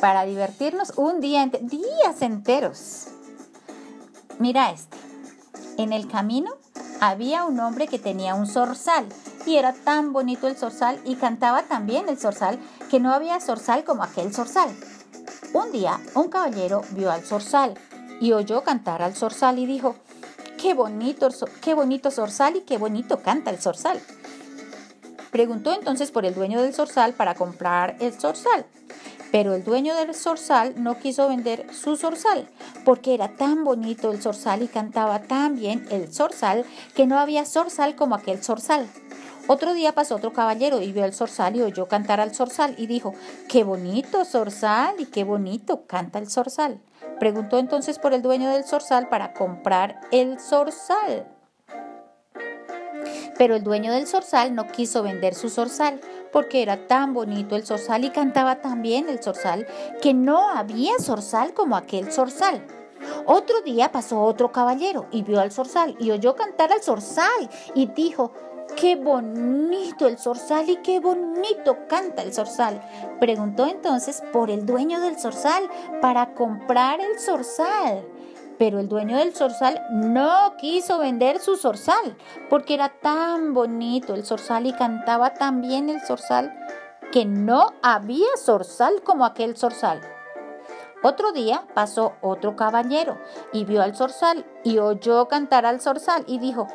para 0.00 0.24
divertirnos 0.24 0.92
un 0.96 1.20
día, 1.20 1.46
días 1.46 2.22
enteros. 2.22 3.08
Mira 4.38 4.70
este. 4.70 4.96
En 5.76 5.92
el 5.92 6.08
camino 6.08 6.52
había 7.00 7.44
un 7.44 7.58
hombre 7.60 7.88
que 7.88 7.98
tenía 7.98 8.34
un 8.34 8.46
zorzal 8.46 9.06
y 9.46 9.56
era 9.56 9.72
tan 9.72 10.12
bonito 10.12 10.46
el 10.46 10.56
zorzal 10.56 11.00
y 11.04 11.16
cantaba 11.16 11.64
tan 11.64 11.86
bien 11.86 12.08
el 12.08 12.18
zorzal 12.18 12.58
que 12.90 13.00
no 13.00 13.12
había 13.12 13.40
zorzal 13.40 13.84
como 13.84 14.02
aquel 14.02 14.32
zorzal. 14.32 14.70
Un 15.52 15.70
día 15.72 16.00
un 16.14 16.28
caballero 16.28 16.82
vio 16.90 17.10
al 17.10 17.22
zorzal 17.22 17.74
y 18.20 18.32
oyó 18.32 18.62
cantar 18.62 19.02
al 19.02 19.14
zorzal 19.14 19.58
y 19.58 19.66
dijo, 19.66 19.96
qué 20.64 20.72
bonito, 20.72 21.28
qué 21.60 21.74
bonito 21.74 22.10
zorzal 22.10 22.56
y 22.56 22.60
qué 22.62 22.78
bonito 22.78 23.18
canta 23.18 23.50
el 23.50 23.58
zorzal. 23.58 24.00
Preguntó 25.30 25.74
entonces 25.74 26.10
por 26.10 26.24
el 26.24 26.34
dueño 26.34 26.62
del 26.62 26.72
zorzal 26.72 27.12
para 27.12 27.34
comprar 27.34 27.98
el 28.00 28.14
zorzal. 28.14 28.64
Pero 29.30 29.52
el 29.52 29.62
dueño 29.62 29.94
del 29.94 30.14
zorzal 30.14 30.82
no 30.82 30.98
quiso 30.98 31.28
vender 31.28 31.66
su 31.70 31.96
zorzal, 31.96 32.48
porque 32.86 33.12
era 33.12 33.36
tan 33.36 33.62
bonito 33.62 34.10
el 34.10 34.22
zorzal 34.22 34.62
y 34.62 34.68
cantaba 34.68 35.20
tan 35.24 35.54
bien 35.54 35.86
el 35.90 36.10
zorzal 36.10 36.64
que 36.94 37.06
no 37.06 37.18
había 37.18 37.44
zorzal 37.44 37.94
como 37.94 38.14
aquel 38.14 38.42
zorzal. 38.42 38.88
Otro 39.46 39.74
día 39.74 39.92
pasó 39.92 40.16
otro 40.16 40.32
caballero 40.32 40.80
y 40.80 40.92
vio 40.92 41.04
el 41.04 41.12
zorzal 41.12 41.56
y 41.56 41.60
oyó 41.60 41.88
cantar 41.88 42.20
al 42.20 42.34
zorzal 42.34 42.74
y 42.78 42.86
dijo, 42.86 43.12
qué 43.50 43.64
bonito 43.64 44.24
zorzal 44.24 44.94
y 44.98 45.04
qué 45.04 45.24
bonito 45.24 45.84
canta 45.86 46.18
el 46.18 46.30
zorzal. 46.30 46.80
Preguntó 47.18 47.58
entonces 47.58 47.98
por 47.98 48.12
el 48.12 48.22
dueño 48.22 48.50
del 48.50 48.64
zorzal 48.64 49.08
para 49.08 49.32
comprar 49.32 50.00
el 50.10 50.38
zorzal. 50.40 51.26
Pero 53.38 53.56
el 53.56 53.62
dueño 53.62 53.92
del 53.92 54.06
zorzal 54.06 54.54
no 54.54 54.66
quiso 54.66 55.02
vender 55.02 55.34
su 55.34 55.48
zorzal 55.48 56.00
porque 56.32 56.62
era 56.62 56.86
tan 56.86 57.14
bonito 57.14 57.56
el 57.56 57.64
zorzal 57.64 58.04
y 58.04 58.10
cantaba 58.10 58.60
tan 58.60 58.82
bien 58.82 59.08
el 59.08 59.22
zorzal 59.22 59.66
que 60.02 60.14
no 60.14 60.50
había 60.50 60.98
zorzal 60.98 61.54
como 61.54 61.76
aquel 61.76 62.12
zorzal. 62.12 62.66
Otro 63.26 63.60
día 63.62 63.92
pasó 63.92 64.20
otro 64.20 64.50
caballero 64.50 65.06
y 65.10 65.22
vio 65.22 65.40
al 65.40 65.52
zorzal 65.52 65.96
y 65.98 66.10
oyó 66.10 66.34
cantar 66.34 66.72
al 66.72 66.82
zorzal 66.82 67.50
y 67.74 67.86
dijo, 67.86 68.32
Qué 68.76 68.96
bonito 68.96 70.06
el 70.08 70.18
zorzal 70.18 70.68
y 70.68 70.76
qué 70.76 70.98
bonito 70.98 71.86
canta 71.88 72.22
el 72.22 72.34
zorzal. 72.34 72.80
Preguntó 73.20 73.66
entonces 73.66 74.22
por 74.32 74.50
el 74.50 74.66
dueño 74.66 75.00
del 75.00 75.18
zorzal 75.18 75.70
para 76.00 76.34
comprar 76.34 77.00
el 77.00 77.18
zorzal. 77.18 78.04
Pero 78.58 78.80
el 78.80 78.88
dueño 78.88 79.16
del 79.16 79.34
zorzal 79.34 79.80
no 79.92 80.56
quiso 80.58 80.98
vender 80.98 81.38
su 81.38 81.56
zorzal 81.56 82.16
porque 82.50 82.74
era 82.74 82.88
tan 82.88 83.54
bonito 83.54 84.14
el 84.14 84.24
zorzal 84.24 84.66
y 84.66 84.72
cantaba 84.72 85.34
tan 85.34 85.60
bien 85.60 85.88
el 85.88 86.00
zorzal 86.00 86.52
que 87.12 87.24
no 87.24 87.72
había 87.82 88.26
zorzal 88.36 89.02
como 89.02 89.24
aquel 89.24 89.56
zorzal. 89.56 90.00
Otro 91.02 91.32
día 91.32 91.64
pasó 91.74 92.14
otro 92.22 92.56
caballero 92.56 93.18
y 93.52 93.64
vio 93.66 93.82
al 93.82 93.94
zorzal 93.94 94.46
y 94.64 94.78
oyó 94.78 95.28
cantar 95.28 95.66
al 95.66 95.80
zorzal 95.80 96.24
y 96.26 96.38
dijo, 96.38 96.66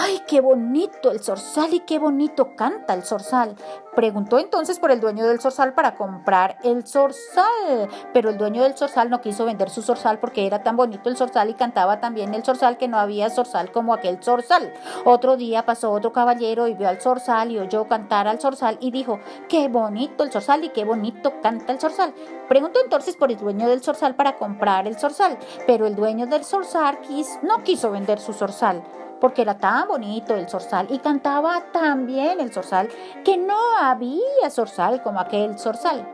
¡Ay, 0.00 0.22
qué 0.28 0.40
bonito 0.40 1.10
el 1.10 1.18
zorzal 1.18 1.74
y 1.74 1.80
qué 1.80 1.98
bonito 1.98 2.54
canta 2.54 2.94
el 2.94 3.02
zorzal! 3.02 3.56
Preguntó 3.96 4.38
entonces 4.38 4.78
por 4.78 4.92
el 4.92 5.00
dueño 5.00 5.26
del 5.26 5.40
zorzal 5.40 5.74
para 5.74 5.96
comprar 5.96 6.56
el 6.62 6.86
zorzal, 6.86 7.88
pero 8.14 8.30
el 8.30 8.38
dueño 8.38 8.62
del 8.62 8.76
zorzal 8.76 9.10
no 9.10 9.20
quiso 9.20 9.44
vender 9.44 9.70
su 9.70 9.82
zorzal 9.82 10.20
porque 10.20 10.46
era 10.46 10.62
tan 10.62 10.76
bonito 10.76 11.08
el 11.08 11.16
zorzal 11.16 11.50
y 11.50 11.54
cantaba 11.54 11.98
tan 11.98 12.14
bien 12.14 12.32
el 12.32 12.44
zorzal 12.44 12.78
que 12.78 12.86
no 12.86 12.96
había 12.96 13.28
zorzal 13.28 13.72
como 13.72 13.92
aquel 13.92 14.22
zorzal. 14.22 14.72
Otro 15.04 15.36
día 15.36 15.66
pasó 15.66 15.90
otro 15.90 16.12
caballero 16.12 16.68
y 16.68 16.74
vio 16.74 16.88
al 16.88 17.00
zorzal 17.00 17.50
y 17.50 17.58
oyó 17.58 17.88
cantar 17.88 18.28
al 18.28 18.40
zorzal 18.40 18.78
y 18.80 18.92
dijo, 18.92 19.18
¡qué 19.48 19.66
bonito 19.66 20.22
el 20.22 20.30
zorzal 20.30 20.62
y 20.62 20.68
qué 20.68 20.84
bonito 20.84 21.40
canta 21.42 21.72
el 21.72 21.80
zorzal! 21.80 22.14
Preguntó 22.48 22.78
entonces 22.84 23.16
por 23.16 23.32
el 23.32 23.36
dueño 23.36 23.66
del 23.66 23.82
zorzal 23.82 24.14
para 24.14 24.36
comprar 24.36 24.86
el 24.86 24.96
zorzal, 24.96 25.36
pero 25.66 25.88
el 25.88 25.96
dueño 25.96 26.28
del 26.28 26.44
zorzal 26.44 27.00
no 27.42 27.64
quiso 27.64 27.90
vender 27.90 28.20
su 28.20 28.32
zorzal 28.32 28.84
porque 29.20 29.42
era 29.42 29.58
tan 29.58 29.88
bonito 29.88 30.34
el 30.34 30.48
zorzal 30.48 30.86
y 30.90 30.98
cantaba 30.98 31.72
tan 31.72 32.06
bien 32.06 32.40
el 32.40 32.52
zorzal 32.52 32.88
que 33.24 33.36
no 33.36 33.58
había 33.80 34.50
zorzal 34.50 35.02
como 35.02 35.20
aquel 35.20 35.58
zorzal. 35.58 36.06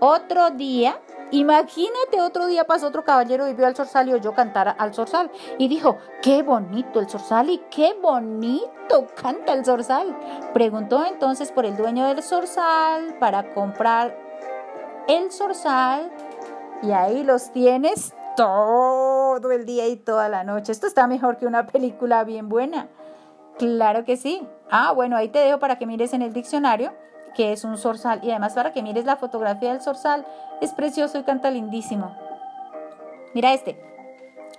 Otro 0.00 0.50
día, 0.50 0.98
imagínate, 1.30 2.22
otro 2.22 2.46
día 2.46 2.64
pasó 2.64 2.86
otro 2.86 3.04
caballero 3.04 3.48
y 3.48 3.54
vio 3.54 3.66
al 3.66 3.76
zorzal 3.76 4.08
y 4.08 4.14
oyó 4.14 4.32
cantar 4.34 4.74
al 4.78 4.94
zorzal 4.94 5.30
y 5.58 5.68
dijo, 5.68 5.98
qué 6.22 6.42
bonito 6.42 7.00
el 7.00 7.08
zorzal 7.08 7.50
y 7.50 7.58
qué 7.70 7.94
bonito 8.00 9.06
canta 9.20 9.52
el 9.52 9.64
zorzal. 9.64 10.16
Preguntó 10.54 11.04
entonces 11.04 11.52
por 11.52 11.66
el 11.66 11.76
dueño 11.76 12.06
del 12.06 12.22
zorzal 12.22 13.16
para 13.18 13.52
comprar 13.52 14.16
el 15.06 15.30
zorzal 15.30 16.10
y 16.82 16.92
ahí 16.92 17.22
los 17.22 17.50
tienes 17.50 18.14
todo 18.36 19.50
el 19.52 19.66
día 19.66 19.88
y 19.88 19.96
toda 19.96 20.28
la 20.28 20.44
noche. 20.44 20.72
Esto 20.72 20.86
está 20.86 21.06
mejor 21.06 21.36
que 21.36 21.46
una 21.46 21.66
película 21.66 22.24
bien 22.24 22.48
buena. 22.48 22.88
Claro 23.58 24.04
que 24.04 24.16
sí. 24.16 24.46
Ah, 24.70 24.92
bueno, 24.92 25.16
ahí 25.16 25.28
te 25.28 25.40
dejo 25.40 25.58
para 25.58 25.78
que 25.78 25.86
mires 25.86 26.12
en 26.14 26.22
el 26.22 26.32
diccionario 26.32 26.92
que 27.34 27.52
es 27.52 27.64
un 27.64 27.78
zorzal 27.78 28.20
y 28.24 28.30
además 28.30 28.54
para 28.54 28.72
que 28.72 28.82
mires 28.82 29.04
la 29.04 29.16
fotografía 29.16 29.72
del 29.72 29.80
zorzal. 29.80 30.26
Es 30.60 30.72
precioso 30.72 31.18
y 31.18 31.22
canta 31.22 31.50
lindísimo. 31.50 32.14
Mira 33.34 33.52
este. 33.52 33.80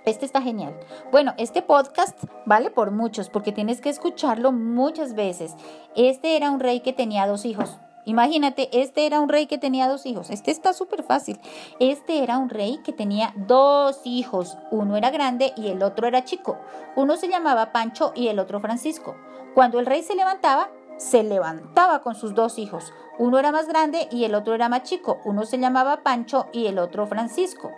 Este 0.05 0.25
está 0.25 0.41
genial. 0.41 0.73
Bueno, 1.11 1.33
este 1.37 1.61
podcast 1.61 2.17
vale 2.45 2.71
por 2.71 2.91
muchos 2.91 3.29
porque 3.29 3.51
tienes 3.51 3.81
que 3.81 3.89
escucharlo 3.89 4.51
muchas 4.51 5.13
veces. 5.13 5.55
Este 5.95 6.37
era 6.37 6.49
un 6.49 6.59
rey 6.59 6.79
que 6.79 6.93
tenía 6.93 7.27
dos 7.27 7.45
hijos. 7.45 7.77
Imagínate, 8.05 8.69
este 8.71 9.05
era 9.05 9.19
un 9.19 9.29
rey 9.29 9.45
que 9.45 9.57
tenía 9.57 9.87
dos 9.87 10.05
hijos. 10.05 10.29
Este 10.29 10.51
está 10.51 10.73
súper 10.73 11.03
fácil. 11.03 11.39
Este 11.79 12.23
era 12.23 12.37
un 12.37 12.49
rey 12.49 12.79
que 12.83 12.93
tenía 12.93 13.33
dos 13.35 14.01
hijos. 14.05 14.57
Uno 14.71 14.97
era 14.97 15.11
grande 15.11 15.53
y 15.55 15.67
el 15.67 15.83
otro 15.83 16.07
era 16.07 16.23
chico. 16.23 16.57
Uno 16.95 17.17
se 17.17 17.27
llamaba 17.27 17.71
Pancho 17.71 18.11
y 18.15 18.27
el 18.27 18.39
otro 18.39 18.59
Francisco. 18.59 19.15
Cuando 19.53 19.79
el 19.79 19.85
rey 19.85 20.03
se 20.03 20.15
levantaba, 20.15 20.69
se 20.97 21.23
levantaba 21.23 22.01
con 22.01 22.15
sus 22.15 22.33
dos 22.33 22.57
hijos. 22.57 22.93
Uno 23.17 23.37
era 23.37 23.51
más 23.51 23.67
grande 23.67 24.07
y 24.11 24.23
el 24.23 24.35
otro 24.35 24.55
era 24.55 24.69
más 24.69 24.83
chico. 24.83 25.19
Uno 25.25 25.45
se 25.45 25.59
llamaba 25.59 26.03
Pancho 26.03 26.47
y 26.51 26.67
el 26.67 26.79
otro 26.79 27.05
Francisco. 27.05 27.71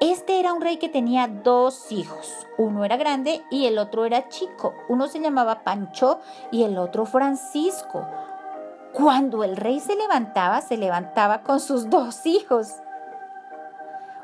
Este 0.00 0.40
era 0.40 0.54
un 0.54 0.62
rey 0.62 0.78
que 0.78 0.88
tenía 0.88 1.28
dos 1.28 1.92
hijos. 1.92 2.46
Uno 2.56 2.84
era 2.84 2.96
grande 2.96 3.42
y 3.50 3.66
el 3.66 3.78
otro 3.78 4.06
era 4.06 4.28
chico. 4.28 4.74
Uno 4.88 5.08
se 5.08 5.20
llamaba 5.20 5.62
Pancho 5.62 6.20
y 6.50 6.62
el 6.62 6.78
otro 6.78 7.04
Francisco. 7.04 8.06
Cuando 8.92 9.44
el 9.44 9.56
rey 9.56 9.80
se 9.80 9.94
levantaba, 9.94 10.60
se 10.60 10.76
levantaba 10.76 11.42
con 11.42 11.60
sus 11.60 11.88
dos 11.88 12.26
hijos. 12.26 12.74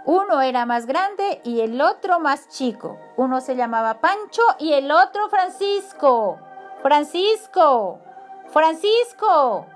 Uno 0.05 0.40
era 0.40 0.66
más 0.66 0.87
grande 0.87 1.40
y 1.44 1.61
el 1.61 1.81
otro 1.81 2.20
más 2.20 2.48
chico. 2.48 2.98
Uno 3.16 3.40
se 3.40 3.57
llamaba 3.57 4.00
Pancho 4.00 4.42
y 4.59 4.72
el 4.72 4.90
otro 4.90 5.29
Francisco. 5.29 6.38
Francisco. 6.83 7.98
Francisco. 8.52 9.66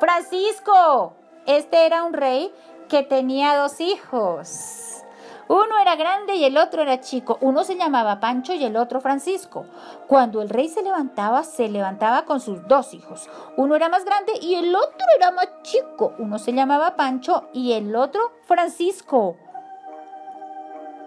Francisco. 0.00 1.12
Este 1.46 1.86
era 1.86 2.02
un 2.02 2.12
rey 2.12 2.52
que 2.88 3.02
tenía 3.02 3.56
dos 3.56 3.80
hijos. 3.80 5.04
Uno 5.48 5.78
era 5.78 5.94
grande 5.94 6.34
y 6.34 6.44
el 6.44 6.58
otro 6.58 6.82
era 6.82 7.00
chico. 7.00 7.38
Uno 7.40 7.62
se 7.62 7.76
llamaba 7.76 8.18
Pancho 8.18 8.52
y 8.52 8.64
el 8.64 8.76
otro 8.76 9.00
Francisco. 9.00 9.64
Cuando 10.08 10.42
el 10.42 10.48
rey 10.48 10.68
se 10.68 10.82
levantaba, 10.82 11.44
se 11.44 11.68
levantaba 11.68 12.24
con 12.24 12.40
sus 12.40 12.66
dos 12.66 12.92
hijos. 12.94 13.28
Uno 13.56 13.76
era 13.76 13.88
más 13.88 14.04
grande 14.04 14.32
y 14.40 14.56
el 14.56 14.74
otro 14.74 15.06
era 15.16 15.30
más 15.30 15.48
chico. 15.62 16.14
Uno 16.18 16.40
se 16.40 16.52
llamaba 16.52 16.96
Pancho 16.96 17.48
y 17.52 17.72
el 17.72 17.94
otro 17.94 18.32
Francisco. 18.42 19.36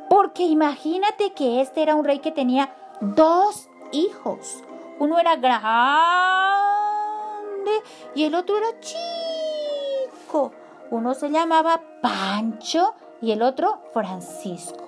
Porque 0.09 0.43
imagínate 0.43 1.33
que 1.33 1.59
este 1.59 1.83
era 1.83 1.95
un 1.95 2.05
rey 2.05 2.19
que 2.19 2.31
tenía 2.31 2.73
dos 3.01 3.69
hijos. 3.91 4.63
Uno 4.99 5.19
era 5.19 5.35
grande 5.35 5.69
y 8.15 8.23
el 8.23 8.35
otro 8.35 8.57
era 8.57 8.79
chico. 8.79 10.53
Uno 10.91 11.13
se 11.13 11.29
llamaba 11.29 11.81
Pancho 12.01 12.95
y 13.21 13.31
el 13.31 13.41
otro 13.41 13.81
Francisco. 13.93 14.87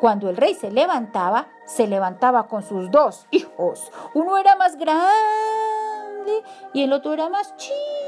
Cuando 0.00 0.30
el 0.30 0.36
rey 0.36 0.54
se 0.54 0.70
levantaba, 0.70 1.48
se 1.66 1.86
levantaba 1.86 2.46
con 2.46 2.62
sus 2.62 2.90
dos 2.90 3.26
hijos. 3.30 3.90
Uno 4.14 4.38
era 4.38 4.54
más 4.56 4.76
grande 4.76 5.12
y 6.72 6.82
el 6.82 6.92
otro 6.92 7.12
era 7.12 7.28
más 7.28 7.56
chico. 7.56 8.07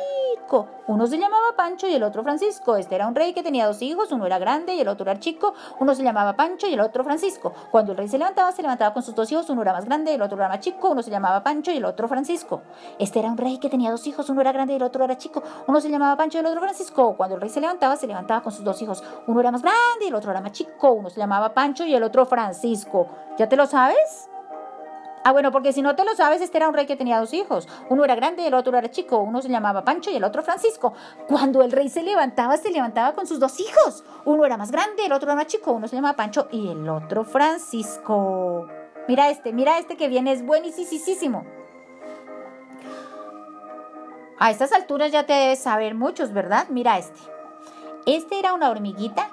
Uno 0.87 1.07
se 1.07 1.19
llamaba 1.19 1.55
Pancho 1.57 1.87
y 1.87 1.95
el 1.95 2.03
otro 2.03 2.25
Francisco. 2.25 2.77
Este 2.77 2.97
era 2.97 3.07
un 3.07 3.15
rey 3.15 3.33
que 3.33 3.43
tenía 3.43 3.67
dos 3.67 3.81
hijos, 3.83 4.11
uno 4.11 4.27
era 4.27 4.39
grande 4.39 4.75
y 4.75 4.81
el 4.81 4.89
otro 4.89 5.09
era 5.09 5.21
chico. 5.21 5.55
Uno 5.79 5.95
se 5.95 6.03
llamaba 6.03 6.35
Pancho 6.35 6.67
y 6.67 6.75
el 6.75 6.81
otro 6.81 7.05
Francisco. 7.05 7.53
Cuando 7.71 7.93
el 7.93 7.99
rey 7.99 8.09
se 8.09 8.19
levantaba, 8.19 8.51
se 8.51 8.63
levantaba 8.63 8.93
con 8.93 9.03
sus 9.03 9.15
dos 9.15 9.31
hijos, 9.31 9.49
uno 9.49 9.63
era 9.63 9.73
más 9.73 9.85
grande 9.85 10.11
y 10.11 10.15
el 10.15 10.23
otro 10.23 10.37
era 10.37 10.49
más 10.49 10.61
chico. 10.61 10.91
Uno 10.91 11.03
se 11.03 11.11
llamaba 11.11 11.45
Pancho 11.45 11.71
y 11.71 11.77
el 11.77 11.85
otro 11.85 12.09
Francisco. 12.09 12.63
Este 12.99 13.21
era 13.21 13.31
un 13.31 13.39
rey 13.39 13.59
que 13.59 13.69
tenía 13.69 13.93
dos 13.93 14.07
hijos, 14.09 14.29
uno 14.31 14.41
era 14.41 14.51
grande 14.51 14.73
y 14.73 14.77
el 14.77 14.83
otro 14.83 15.05
era 15.05 15.17
chico. 15.17 15.43
Uno 15.69 15.81
se 15.81 15.89
llamaba 15.89 16.17
Pancho 16.17 16.39
y 16.39 16.41
el 16.41 16.47
otro 16.47 16.61
Francisco. 16.61 17.15
Cuando 17.17 17.37
el 17.37 17.41
rey 17.41 17.51
se 17.51 17.61
levantaba, 17.61 17.97
se 17.97 18.09
levantaba 18.09 18.43
con 18.43 18.53
sus 18.53 18.65
dos 18.65 18.83
hijos. 18.83 19.05
Uno 19.29 19.41
era 19.41 19.53
más 19.53 19.63
grande 19.63 20.05
y 20.05 20.09
el 20.09 20.15
otro 20.15 20.33
era 20.33 20.41
más 20.41 20.53
chico. 20.53 20.91
Uno 20.91 21.11
se 21.11 21.21
llamaba 21.21 21.55
Pancho 21.55 21.85
y 21.85 21.95
el 21.95 22.03
otro 22.03 22.27
Francisco. 22.27 23.07
¿Ya 23.39 23.49
te 23.49 23.57
lo 23.57 23.67
sabes? 23.67 24.30
Ah, 25.23 25.33
bueno, 25.33 25.53
porque 25.53 25.73
si 25.73 25.83
no 25.83 25.97
te 25.97 26.05
lo 26.05 26.15
sabes, 26.15 26.41
este 26.41 26.57
era 26.57 26.69
un 26.69 26.75
rey 26.75 26.87
que 26.87 26.97
tenía 26.97 27.21
dos 27.21 27.35
hijos. 27.35 27.69
Uno 27.91 28.05
era 28.05 28.15
grande 28.15 28.43
y 28.43 28.47
el 28.47 28.55
otro 28.55 28.77
era 28.77 28.91
chico. 28.91 29.19
Uno 29.19 29.43
se 29.43 29.51
llamaba 29.51 29.85
Pancho 29.85 30.11
y 30.11 30.17
el 30.17 30.25
otro 30.25 30.43
Francisco. 30.43 30.95
Cuando 31.29 31.63
el 31.63 31.73
rey 31.73 31.91
se 31.91 32.03
levantaba, 32.03 32.57
se 32.57 32.71
levantaba 32.71 33.13
con 33.13 33.27
sus 33.27 33.39
dos 33.39 33.61
hijos. 33.61 34.03
Uno 34.25 34.47
era 34.47 34.57
más 34.57 34.71
grande, 34.71 35.05
el 35.05 35.13
otro 35.13 35.29
era 35.29 35.37
más 35.37 35.47
chico. 35.47 35.73
Uno 35.73 35.89
se 35.89 35.97
llamaba 35.97 36.17
Pancho 36.17 36.49
y 36.51 36.69
el 36.69 36.89
otro 36.89 37.25
Francisco. 37.25 38.67
Mira 39.09 39.29
este, 39.29 39.53
mira 39.53 39.79
este 39.79 39.97
que 39.97 40.09
viene, 40.09 40.33
es 40.33 40.45
buenísimo. 40.45 41.45
A 44.39 44.51
estas 44.51 44.73
alturas 44.73 45.13
ya 45.13 45.27
te 45.27 45.35
debes 45.35 45.59
saber 45.59 45.95
muchos, 45.95 46.33
¿verdad? 46.33 46.69
Mira 46.71 46.97
este. 46.97 47.21
Este 48.07 48.39
era 48.39 48.55
una 48.55 48.71
hormiguita 48.71 49.29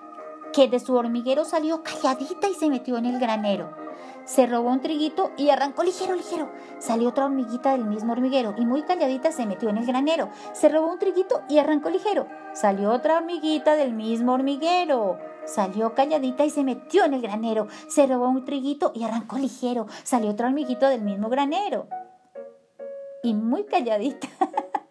que 0.52 0.68
de 0.68 0.82
su 0.82 0.96
hormiguero 0.96 1.46
salió 1.46 1.82
calladita 1.82 2.50
y 2.50 2.56
se 2.56 2.68
metió 2.70 2.98
en 2.98 3.06
el 3.06 3.20
granero. 3.20 3.87
Se 4.28 4.46
robó 4.46 4.72
un 4.72 4.82
triguito 4.82 5.32
y 5.38 5.52
arrancó 5.52 5.84
ligero, 5.84 6.14
ligero. 6.14 6.52
Salió 6.80 7.08
otra 7.08 7.26
hormiguita 7.26 7.72
del 7.72 7.86
mismo 7.86 8.12
hormiguero 8.12 8.56
y 8.58 8.66
muy 8.66 8.84
calladita 8.84 9.32
se 9.32 9.46
metió 9.46 9.70
en 9.70 9.78
el 9.78 9.86
granero. 9.86 10.30
Se 10.52 10.68
robó 10.68 10.92
un 10.92 11.00
triguito 11.00 11.44
y 11.48 11.60
arrancó 11.60 11.90
ligero. 11.90 12.28
Salió 12.52 12.92
otra 12.92 13.20
hormiguita 13.20 13.78
del 13.78 13.94
mismo 13.94 14.34
hormiguero. 14.34 15.18
Salió 15.46 15.96
calladita 15.96 16.44
y 16.44 16.50
se 16.50 16.66
metió 16.66 17.06
en 17.06 17.14
el 17.14 17.22
granero. 17.22 17.68
Se 17.88 18.06
robó 18.06 18.28
un 18.28 18.44
triguito 18.44 18.92
y 18.94 19.06
arrancó 19.06 19.38
ligero. 19.38 19.88
Salió 20.04 20.32
otra 20.32 20.48
hormiguita 20.48 20.90
del 20.90 21.04
mismo 21.04 21.30
granero. 21.30 21.88
Y 23.24 23.34
muy 23.34 23.64
calladita. 23.64 24.28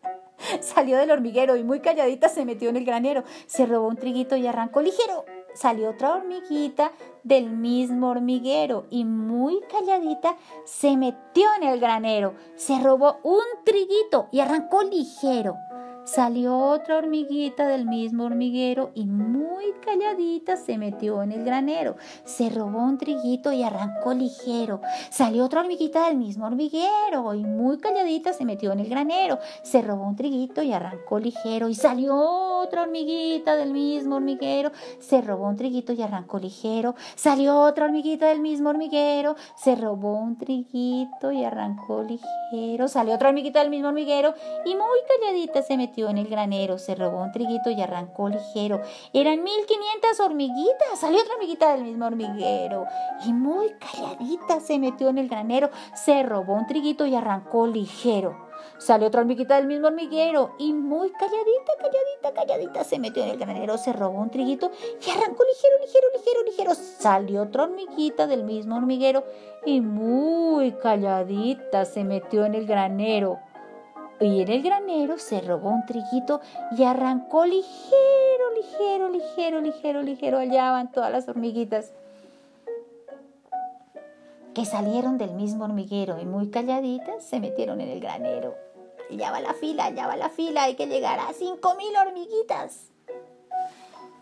Salió 0.60 0.96
del 0.96 1.10
hormiguero 1.10 1.56
y 1.56 1.62
muy 1.62 1.80
calladita 1.80 2.30
se 2.30 2.46
metió 2.46 2.70
en 2.70 2.76
el 2.78 2.86
granero. 2.86 3.22
Se 3.46 3.66
robó 3.66 3.86
un 3.86 3.96
triguito 3.96 4.34
y 4.36 4.46
arrancó 4.46 4.80
ligero 4.80 5.26
salió 5.56 5.90
otra 5.90 6.14
hormiguita 6.14 6.92
del 7.24 7.50
mismo 7.50 8.10
hormiguero 8.10 8.86
y 8.90 9.04
muy 9.04 9.60
calladita 9.70 10.36
se 10.64 10.96
metió 10.96 11.48
en 11.60 11.68
el 11.68 11.80
granero, 11.80 12.34
se 12.54 12.78
robó 12.80 13.18
un 13.22 13.42
triguito 13.64 14.28
y 14.30 14.40
arrancó 14.40 14.82
ligero. 14.82 15.56
Salió 16.06 16.56
otra 16.56 16.98
hormiguita 16.98 17.66
del 17.66 17.84
mismo 17.84 18.26
hormiguero 18.26 18.92
y 18.94 19.06
muy 19.06 19.72
calladita 19.84 20.56
se 20.56 20.78
metió 20.78 21.20
en 21.20 21.32
el 21.32 21.44
granero. 21.44 21.96
Se 22.24 22.48
robó 22.48 22.78
un 22.78 22.96
triguito 22.96 23.50
y 23.50 23.64
arrancó 23.64 24.14
ligero. 24.14 24.80
Salió 25.10 25.44
otra 25.44 25.62
hormiguita 25.62 26.06
del 26.06 26.16
mismo 26.16 26.46
hormiguero 26.46 27.34
y 27.34 27.44
muy 27.44 27.78
calladita 27.78 28.32
se 28.32 28.44
metió 28.44 28.70
en 28.70 28.78
el 28.78 28.88
granero. 28.88 29.40
Se 29.64 29.82
robó 29.82 30.06
un 30.06 30.14
triguito 30.14 30.62
y 30.62 30.72
arrancó 30.72 31.18
ligero. 31.18 31.68
Y 31.68 31.74
salió 31.74 32.14
otra 32.16 32.82
hormiguita 32.82 33.56
del 33.56 33.72
mismo 33.72 34.14
hormiguero. 34.14 34.70
Se 35.00 35.20
robó 35.22 35.48
un 35.48 35.56
triguito 35.56 35.92
y 35.92 36.02
arrancó 36.02 36.38
ligero. 36.38 36.94
Salió 37.16 37.62
otra 37.62 37.86
hormiguita 37.86 38.28
del 38.28 38.40
mismo 38.40 38.70
hormiguero. 38.70 39.34
Se 39.56 39.74
robó 39.74 40.20
un 40.20 40.38
triguito 40.38 41.32
y 41.32 41.42
arrancó 41.42 42.04
ligero. 42.04 42.86
Salió 42.86 43.16
otra 43.16 43.30
hormiguita 43.30 43.58
del 43.58 43.70
mismo 43.70 43.88
hormiguero 43.88 44.34
y 44.64 44.76
muy 44.76 45.00
calladita 45.08 45.62
se 45.62 45.76
metió 45.76 45.95
en 45.96 46.18
el 46.18 46.28
granero, 46.28 46.78
se 46.78 46.94
robó 46.94 47.22
un 47.22 47.32
triguito 47.32 47.70
y 47.70 47.80
arrancó 47.80 48.28
ligero. 48.28 48.82
Eran 49.12 49.42
1500 49.42 50.20
hormiguitas. 50.20 51.00
Salió 51.00 51.20
otra 51.20 51.34
hormiguita 51.34 51.72
del 51.72 51.84
mismo 51.84 52.06
hormiguero 52.06 52.84
y 53.24 53.32
muy 53.32 53.70
calladita 53.74 54.60
se 54.60 54.78
metió 54.78 55.08
en 55.08 55.18
el 55.18 55.28
granero, 55.28 55.70
se 55.94 56.22
robó 56.22 56.54
un 56.54 56.66
triguito 56.66 57.06
y 57.06 57.14
arrancó 57.14 57.66
ligero. 57.66 58.46
Salió 58.78 59.08
otra 59.08 59.22
hormiguita 59.22 59.56
del 59.56 59.66
mismo 59.66 59.86
hormiguero 59.86 60.54
y 60.58 60.72
muy 60.72 61.10
calladita, 61.10 61.72
calladita, 61.78 62.32
calladita 62.34 62.84
se 62.84 62.98
metió 62.98 63.22
en 63.22 63.30
el 63.30 63.38
granero, 63.38 63.78
se 63.78 63.92
robó 63.92 64.20
un 64.20 64.30
triguito 64.30 64.70
y 65.06 65.10
arrancó 65.10 65.44
ligero, 65.44 65.78
ligero, 65.80 66.06
ligero, 66.14 66.42
ligero. 66.44 66.74
Salió 66.74 67.42
otra 67.42 67.64
hormiguita 67.64 68.26
del 68.26 68.44
mismo 68.44 68.76
hormiguero 68.76 69.24
y 69.64 69.80
muy 69.80 70.72
calladita 70.72 71.84
se 71.86 72.04
metió 72.04 72.44
en 72.44 72.54
el 72.54 72.66
granero. 72.66 73.38
Y 74.20 74.40
en 74.40 74.48
el 74.48 74.62
granero 74.62 75.18
se 75.18 75.40
robó 75.40 75.68
un 75.68 75.84
triguito 75.84 76.40
y 76.76 76.84
arrancó 76.84 77.44
ligero, 77.44 78.50
ligero, 78.54 79.08
ligero, 79.10 79.60
ligero, 79.60 80.02
ligero. 80.02 80.38
Allá 80.38 80.70
van 80.70 80.90
todas 80.90 81.12
las 81.12 81.28
hormiguitas 81.28 81.92
que 84.54 84.64
salieron 84.64 85.18
del 85.18 85.32
mismo 85.32 85.64
hormiguero 85.64 86.18
y 86.18 86.24
muy 86.24 86.48
calladitas 86.48 87.22
se 87.22 87.40
metieron 87.40 87.82
en 87.82 87.90
el 87.90 88.00
granero. 88.00 88.54
Ya 89.10 89.30
va 89.30 89.40
la 89.40 89.52
fila, 89.52 89.90
ya 89.90 90.06
va 90.06 90.16
la 90.16 90.30
fila, 90.30 90.64
hay 90.64 90.76
que 90.76 90.86
llegar 90.86 91.20
a 91.20 91.32
cinco 91.34 91.74
mil 91.74 91.94
hormiguitas. 91.94 92.90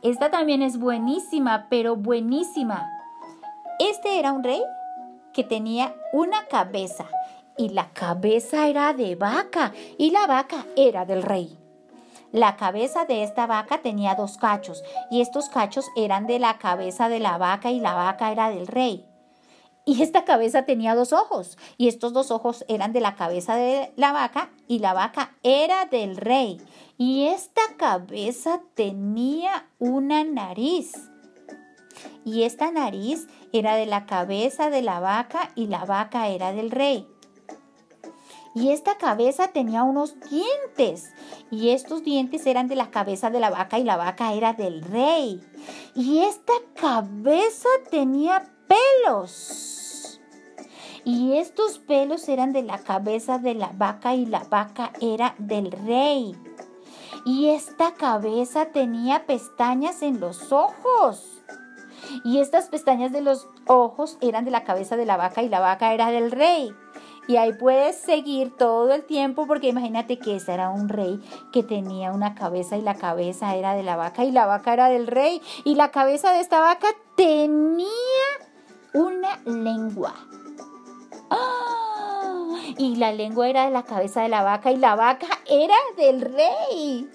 Esta 0.02 0.32
también 0.32 0.60
es 0.60 0.76
buenísima, 0.78 1.68
pero 1.70 1.94
buenísima. 1.94 2.90
Este 3.78 4.18
era 4.18 4.32
un 4.32 4.42
rey 4.42 4.62
que 5.32 5.44
tenía 5.44 5.94
una 6.12 6.46
cabeza 6.46 7.06
y 7.56 7.70
la 7.70 7.92
cabeza 7.92 8.68
era 8.68 8.92
de 8.92 9.14
vaca 9.14 9.72
y 9.98 10.10
la 10.10 10.26
vaca 10.26 10.66
era 10.76 11.04
del 11.04 11.22
rey. 11.22 11.58
La 12.32 12.56
cabeza 12.56 13.04
de 13.04 13.22
esta 13.22 13.46
vaca 13.46 13.80
tenía 13.80 14.16
dos 14.16 14.38
cachos 14.38 14.82
y 15.10 15.20
estos 15.20 15.48
cachos 15.48 15.86
eran 15.96 16.26
de 16.26 16.40
la 16.40 16.58
cabeza 16.58 17.08
de 17.08 17.20
la 17.20 17.38
vaca 17.38 17.70
y 17.70 17.78
la 17.78 17.94
vaca 17.94 18.32
era 18.32 18.50
del 18.50 18.66
rey. 18.66 19.06
Y 19.86 20.02
esta 20.02 20.24
cabeza 20.24 20.64
tenía 20.64 20.94
dos 20.94 21.12
ojos 21.12 21.58
y 21.76 21.88
estos 21.88 22.12
dos 22.12 22.30
ojos 22.30 22.64
eran 22.68 22.92
de 22.92 23.00
la 23.00 23.14
cabeza 23.14 23.54
de 23.54 23.92
la 23.96 24.12
vaca 24.12 24.50
y 24.66 24.80
la 24.80 24.94
vaca 24.94 25.36
era 25.42 25.86
del 25.86 26.16
rey. 26.16 26.60
Y 26.98 27.26
esta 27.26 27.60
cabeza 27.76 28.62
tenía 28.74 29.68
una 29.78 30.24
nariz. 30.24 30.92
Y 32.24 32.42
esta 32.42 32.72
nariz 32.72 33.28
era 33.52 33.76
de 33.76 33.86
la 33.86 34.06
cabeza 34.06 34.70
de 34.70 34.82
la 34.82 34.98
vaca 34.98 35.52
y 35.54 35.68
la 35.68 35.84
vaca 35.84 36.28
era 36.28 36.52
del 36.52 36.72
rey 36.72 37.06
y 38.54 38.70
esta 38.70 38.98
cabeza 38.98 39.48
tenía 39.48 39.82
unos 39.82 40.14
dientes 40.20 41.12
y 41.50 41.70
estos 41.70 42.04
dientes 42.04 42.46
eran 42.46 42.68
de 42.68 42.76
la 42.76 42.90
cabeza 42.90 43.30
de 43.30 43.40
la 43.40 43.50
vaca 43.50 43.80
y 43.80 43.84
la 43.84 43.96
vaca 43.96 44.32
era 44.32 44.52
del 44.52 44.82
rey. 44.82 45.40
Y 45.94 46.20
esta 46.20 46.52
cabeza 46.80 47.68
tenía 47.90 48.44
pelos. 48.68 50.20
Y 51.04 51.36
estos 51.36 51.78
pelos 51.80 52.28
eran 52.28 52.52
de 52.52 52.62
la 52.62 52.78
cabeza 52.78 53.38
de 53.38 53.54
la 53.54 53.72
vaca 53.74 54.14
y 54.14 54.24
la 54.24 54.44
vaca 54.44 54.92
era 55.00 55.34
del 55.38 55.72
rey. 55.72 56.36
Y 57.26 57.48
esta 57.48 57.94
cabeza 57.94 58.66
tenía 58.66 59.26
pestañas 59.26 60.02
en 60.02 60.20
los 60.20 60.52
ojos. 60.52 61.42
Y 62.24 62.38
estas 62.38 62.68
pestañas 62.68 63.12
de 63.12 63.20
los 63.20 63.48
ojos 63.66 64.16
eran 64.20 64.44
de 64.44 64.50
la 64.50 64.62
cabeza 64.62 64.96
de 64.96 65.06
la 65.06 65.16
vaca 65.16 65.42
y 65.42 65.48
la 65.48 65.60
vaca 65.60 65.92
era 65.92 66.10
del 66.10 66.30
rey. 66.30 66.72
Y 67.26 67.36
ahí 67.36 67.54
puedes 67.54 67.96
seguir 67.96 68.54
todo 68.56 68.92
el 68.92 69.04
tiempo 69.04 69.46
porque 69.46 69.68
imagínate 69.68 70.18
que 70.18 70.36
ese 70.36 70.52
era 70.52 70.68
un 70.68 70.88
rey 70.88 71.22
que 71.52 71.62
tenía 71.62 72.12
una 72.12 72.34
cabeza 72.34 72.76
y 72.76 72.82
la 72.82 72.94
cabeza 72.94 73.54
era 73.56 73.74
de 73.74 73.82
la 73.82 73.96
vaca 73.96 74.24
y 74.24 74.30
la 74.30 74.44
vaca 74.46 74.74
era 74.74 74.88
del 74.88 75.06
rey 75.06 75.40
y 75.64 75.74
la 75.74 75.90
cabeza 75.90 76.32
de 76.32 76.40
esta 76.40 76.60
vaca 76.60 76.88
tenía 77.16 77.88
una 78.92 79.38
lengua. 79.46 80.14
¡Ah! 81.30 82.58
Y 82.76 82.96
la 82.96 83.12
lengua 83.12 83.48
era 83.48 83.64
de 83.64 83.70
la 83.70 83.84
cabeza 83.84 84.22
de 84.22 84.28
la 84.28 84.42
vaca 84.42 84.70
y 84.70 84.76
la 84.76 84.94
vaca 84.94 85.28
era 85.48 85.74
del 85.96 86.20
rey. 86.20 87.10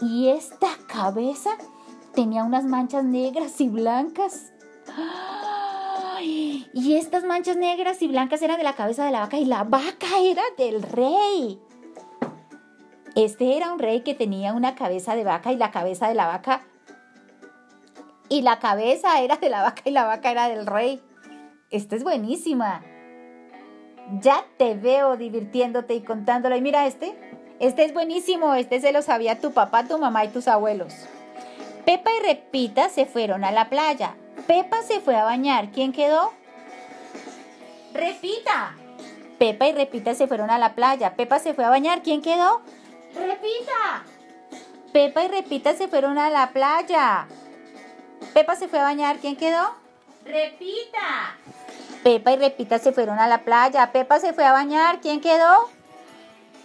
Y 0.00 0.28
esta 0.28 0.68
cabeza 0.88 1.50
tenía 2.14 2.42
unas 2.42 2.64
manchas 2.64 3.04
negras 3.04 3.60
y 3.60 3.68
blancas. 3.68 4.52
¡Ah! 4.88 5.67
Y 6.20 6.94
estas 6.94 7.24
manchas 7.24 7.56
negras 7.56 8.02
y 8.02 8.08
blancas 8.08 8.42
eran 8.42 8.58
de 8.58 8.64
la 8.64 8.74
cabeza 8.74 9.04
de 9.04 9.10
la 9.10 9.20
vaca 9.20 9.38
y 9.38 9.44
la 9.44 9.64
vaca 9.64 10.06
era 10.22 10.42
del 10.56 10.82
rey. 10.82 11.60
Este 13.14 13.56
era 13.56 13.72
un 13.72 13.78
rey 13.78 14.02
que 14.02 14.14
tenía 14.14 14.52
una 14.52 14.74
cabeza 14.74 15.16
de 15.16 15.24
vaca 15.24 15.52
y 15.52 15.56
la 15.56 15.70
cabeza 15.70 16.08
de 16.08 16.14
la 16.14 16.26
vaca 16.26 16.62
y 18.28 18.42
la 18.42 18.58
cabeza 18.58 19.20
era 19.20 19.36
de 19.36 19.48
la 19.48 19.62
vaca 19.62 19.82
y 19.84 19.90
la 19.90 20.04
vaca 20.04 20.30
era 20.30 20.48
del 20.48 20.66
rey. 20.66 21.00
Esta 21.70 21.96
es 21.96 22.04
buenísima. 22.04 22.82
Ya 24.20 24.44
te 24.56 24.74
veo 24.74 25.16
divirtiéndote 25.16 25.94
y 25.94 26.02
contándolo. 26.02 26.56
Y 26.56 26.60
mira 26.60 26.86
este. 26.86 27.14
Este 27.60 27.84
es 27.84 27.92
buenísimo. 27.92 28.54
Este 28.54 28.80
se 28.80 28.92
lo 28.92 29.02
sabía 29.02 29.40
tu 29.40 29.52
papá, 29.52 29.84
tu 29.84 29.98
mamá 29.98 30.24
y 30.24 30.28
tus 30.28 30.48
abuelos. 30.48 30.94
Pepa 31.84 32.10
y 32.18 32.26
Repita 32.26 32.88
se 32.88 33.06
fueron 33.06 33.44
a 33.44 33.50
la 33.50 33.68
playa 33.70 34.14
Pepa 34.48 34.82
se 34.82 35.00
fue 35.00 35.14
a 35.14 35.24
bañar. 35.24 35.68
¿Quién 35.72 35.92
quedó? 35.92 36.32
Repita. 37.92 38.74
Pepa 39.38 39.68
y 39.68 39.72
Repita 39.74 40.14
se 40.14 40.26
fueron 40.26 40.48
a 40.50 40.58
la 40.58 40.74
playa. 40.74 41.14
Pepa 41.16 41.38
se 41.38 41.52
fue 41.52 41.66
a 41.66 41.68
bañar. 41.68 42.02
¿Quién 42.02 42.22
quedó? 42.22 42.62
Repita. 43.14 44.04
Pepa 44.90 45.24
y 45.24 45.28
Repita 45.28 45.74
se 45.74 45.86
fueron 45.86 46.16
a 46.16 46.30
la 46.30 46.48
playa. 46.52 47.26
Pepa 48.32 48.56
se 48.56 48.68
fue 48.68 48.78
a 48.78 48.84
bañar. 48.84 49.18
¿Quién 49.18 49.36
quedó? 49.36 49.74
Repita. 50.24 51.36
Pepa 52.02 52.32
y 52.32 52.36
Repita 52.36 52.78
se 52.78 52.92
fueron 52.92 53.18
a 53.18 53.28
la 53.28 53.44
playa. 53.44 53.92
Pepa 53.92 54.18
se 54.18 54.32
fue 54.32 54.46
a 54.46 54.52
bañar. 54.52 55.00
¿Quién 55.02 55.20
quedó? 55.20 55.68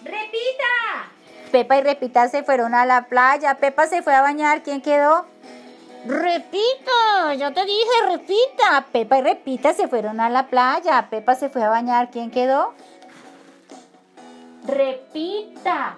Repita. 0.05 1.11
Pepa 1.51 1.77
y 1.79 1.81
Repita 1.81 2.29
se 2.29 2.43
fueron 2.43 2.75
a 2.75 2.85
la 2.85 3.07
playa. 3.07 3.55
Pepa 3.55 3.87
se 3.87 4.01
fue 4.01 4.15
a 4.15 4.21
bañar. 4.21 4.63
¿Quién 4.63 4.81
quedó? 4.81 5.25
Repito, 6.05 7.33
yo 7.37 7.53
te 7.53 7.65
dije, 7.65 7.91
repita. 8.09 8.85
Pepa 8.91 9.19
y 9.19 9.21
Repita 9.21 9.73
se 9.73 9.87
fueron 9.87 10.19
a 10.19 10.29
la 10.29 10.47
playa. 10.47 11.07
Pepa 11.09 11.35
se 11.35 11.49
fue 11.49 11.63
a 11.63 11.69
bañar. 11.69 12.11
¿Quién 12.11 12.29
quedó? 12.29 12.73
Repita. 14.67 15.95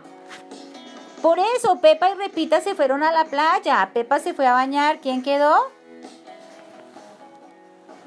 Por 1.21 1.39
eso, 1.39 1.79
Pepa 1.81 2.11
y 2.11 2.13
Repita 2.13 2.61
se 2.61 2.75
fueron 2.75 3.01
a 3.01 3.11
la 3.11 3.25
playa. 3.25 3.89
Pepa 3.93 4.19
se 4.19 4.35
fue 4.35 4.45
a 4.45 4.53
bañar. 4.53 4.99
¿Quién 4.99 5.23
quedó? 5.23 5.71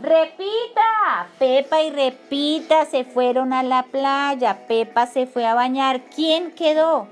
Repita. 0.01 1.27
Pepa 1.41 1.83
y 1.83 1.91
Repita 1.91 2.85
se 2.85 3.03
fueron 3.03 3.53
a 3.53 3.65
la 3.65 3.83
playa. 3.83 4.69
Pepa 4.69 5.07
se 5.07 5.27
fue 5.27 5.45
a 5.45 5.55
bañar. 5.55 6.03
¿Quién 6.15 6.53
quedó? 6.53 7.09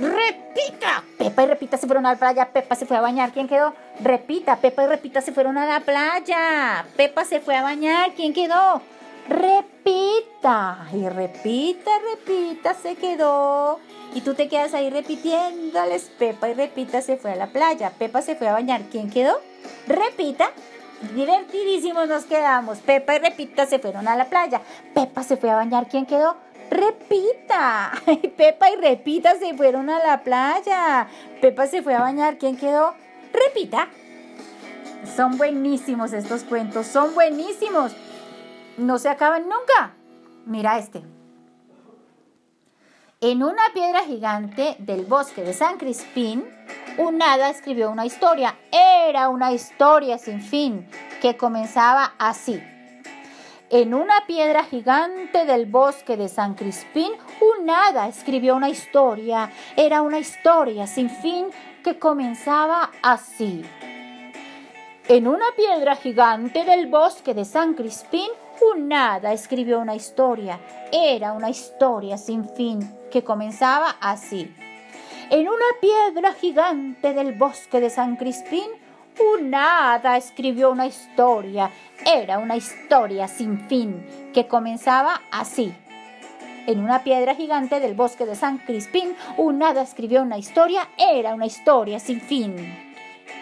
Repita. 0.00 1.04
Pepa 1.18 1.42
y 1.42 1.46
Repita 1.46 1.76
se 1.76 1.86
fueron 1.86 2.06
a 2.06 2.12
la 2.12 2.18
playa. 2.18 2.48
Pepa 2.52 2.74
se 2.74 2.86
fue 2.86 2.96
a 2.96 3.00
bañar. 3.00 3.32
¿Quién 3.32 3.48
quedó? 3.48 3.74
Repita. 4.00 4.56
Pepa 4.56 4.84
y 4.84 4.86
Repita 4.86 5.20
se 5.20 5.32
fueron 5.32 5.58
a 5.58 5.66
la 5.66 5.80
playa. 5.80 6.84
Pepa 6.96 7.24
se 7.24 7.40
fue 7.40 7.56
a 7.56 7.62
bañar. 7.62 8.12
¿Quién 8.14 8.32
quedó? 8.32 8.82
Repita. 9.28 10.88
Y 10.92 11.08
repita, 11.08 11.90
repita, 12.10 12.74
se 12.74 12.96
quedó. 12.96 13.78
Y 14.14 14.20
tú 14.20 14.34
te 14.34 14.48
quedas 14.48 14.74
ahí 14.74 14.90
repitiéndoles. 14.90 16.10
Pepa 16.18 16.48
y 16.48 16.54
Repita 16.54 17.00
se 17.00 17.16
fue 17.16 17.32
a 17.32 17.36
la 17.36 17.46
playa. 17.46 17.92
Pepa 17.98 18.22
se 18.22 18.34
fue 18.34 18.48
a 18.48 18.52
bañar. 18.52 18.82
¿Quién 18.90 19.10
quedó? 19.10 19.38
Repita. 19.86 20.50
Divertidísimos 21.14 22.08
nos 22.08 22.24
quedamos. 22.24 22.78
Pepa 22.78 23.14
y 23.14 23.18
Repita 23.18 23.66
se 23.66 23.78
fueron 23.78 24.08
a 24.08 24.16
la 24.16 24.26
playa. 24.26 24.60
Pepa 24.94 25.22
se 25.22 25.36
fue 25.36 25.50
a 25.50 25.56
bañar. 25.56 25.88
¿Quién 25.88 26.06
quedó? 26.06 26.36
Repita. 26.72 27.92
Pepa 28.36 28.70
y 28.70 28.76
Repita 28.76 29.36
se 29.36 29.54
fueron 29.54 29.90
a 29.90 29.98
la 29.98 30.22
playa. 30.22 31.06
Pepa 31.40 31.66
se 31.66 31.82
fue 31.82 31.94
a 31.94 32.00
bañar. 32.00 32.38
¿Quién 32.38 32.56
quedó? 32.56 32.94
Repita. 33.32 33.88
Son 35.14 35.36
buenísimos 35.36 36.12
estos 36.12 36.44
cuentos. 36.44 36.86
Son 36.86 37.14
buenísimos. 37.14 37.92
No 38.78 38.98
se 38.98 39.10
acaban 39.10 39.42
nunca. 39.42 39.94
Mira 40.46 40.78
este. 40.78 41.02
En 43.20 43.42
una 43.42 43.62
piedra 43.74 44.00
gigante 44.04 44.74
del 44.78 45.04
bosque 45.04 45.44
de 45.44 45.52
San 45.52 45.76
Crispín, 45.78 46.44
un 46.98 47.22
hada 47.22 47.50
escribió 47.50 47.90
una 47.90 48.06
historia. 48.06 48.56
Era 48.72 49.28
una 49.28 49.52
historia 49.52 50.18
sin 50.18 50.40
fin 50.40 50.88
que 51.20 51.36
comenzaba 51.36 52.14
así. 52.18 52.60
En 53.72 53.94
una 53.94 54.26
piedra 54.26 54.64
gigante 54.64 55.46
del 55.46 55.64
bosque 55.64 56.18
de 56.18 56.28
San 56.28 56.52
Crispín, 56.52 57.10
un 57.40 57.70
hada 57.70 58.06
escribió 58.06 58.54
una 58.54 58.68
historia. 58.68 59.50
Era 59.78 60.02
una 60.02 60.18
historia 60.18 60.86
sin 60.86 61.08
fin 61.08 61.46
que 61.82 61.98
comenzaba 61.98 62.90
así. 63.00 63.64
En 65.08 65.26
una 65.26 65.46
piedra 65.56 65.96
gigante 65.96 66.66
del 66.66 66.88
bosque 66.88 67.32
de 67.32 67.46
San 67.46 67.72
Crispín, 67.72 68.28
un 68.74 68.92
hada 68.92 69.32
escribió 69.32 69.80
una 69.80 69.94
historia. 69.94 70.60
Era 70.92 71.32
una 71.32 71.48
historia 71.48 72.18
sin 72.18 72.46
fin 72.46 72.94
que 73.10 73.24
comenzaba 73.24 73.96
así. 74.02 74.54
En 75.30 75.48
una 75.48 75.64
piedra 75.80 76.34
gigante 76.34 77.14
del 77.14 77.32
bosque 77.38 77.80
de 77.80 77.88
San 77.88 78.16
Crispín, 78.16 78.68
un 79.20 79.54
hada 79.54 80.16
escribió 80.16 80.70
una 80.70 80.86
historia. 80.86 81.70
Era 82.04 82.38
una 82.38 82.56
historia 82.56 83.28
sin 83.28 83.60
fin 83.68 84.04
que 84.32 84.46
comenzaba 84.46 85.20
así. 85.30 85.74
En 86.66 86.78
una 86.78 87.02
piedra 87.02 87.34
gigante 87.34 87.80
del 87.80 87.94
bosque 87.94 88.24
de 88.24 88.36
San 88.36 88.58
Crispín, 88.58 89.14
un 89.36 89.62
hada 89.62 89.82
escribió 89.82 90.22
una 90.22 90.38
historia. 90.38 90.88
Era 90.96 91.34
una 91.34 91.46
historia 91.46 91.98
sin 91.98 92.20
fin. 92.20 92.54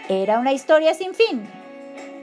Era 0.09 0.38
una 0.38 0.52
historia 0.52 0.94
sin 0.94 1.14
fin. 1.14 1.46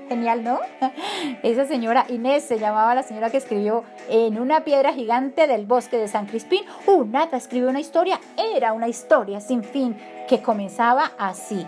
Genial, 0.09 0.43
¿no? 0.43 0.59
Esa 1.43 1.65
señora 1.65 2.05
Inés 2.09 2.43
se 2.45 2.59
llamaba 2.59 2.95
la 2.95 3.03
señora 3.03 3.29
que 3.29 3.37
escribió 3.37 3.83
en 4.09 4.39
una 4.39 4.61
piedra 4.61 4.93
gigante 4.93 5.47
del 5.47 5.65
bosque 5.65 5.97
de 5.97 6.07
San 6.07 6.25
Crispín. 6.25 6.63
Un 6.87 7.15
hada 7.15 7.37
escribió 7.37 7.69
una 7.69 7.79
historia. 7.79 8.19
Era 8.55 8.73
una 8.73 8.87
historia 8.87 9.39
sin 9.39 9.63
fin 9.63 9.97
que 10.27 10.41
comenzaba 10.41 11.11
así. 11.19 11.65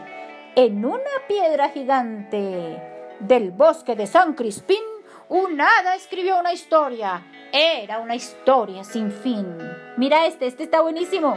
En 0.56 0.84
una 0.84 1.00
piedra 1.28 1.70
gigante 1.70 2.82
del 3.20 3.52
bosque 3.52 3.96
de 3.96 4.08
San 4.08 4.34
Crispín, 4.34 4.82
un 5.30 5.62
hada 5.62 5.96
escribió 5.96 6.40
una 6.40 6.54
historia. 6.54 7.24
Era 7.54 8.00
una 8.00 8.16
historia 8.16 8.84
sin 8.84 9.12
fin. 9.12 9.46
Mira 9.96 10.26
este, 10.26 10.48
este 10.48 10.64
está 10.64 10.82
buenísimo. 10.82 11.36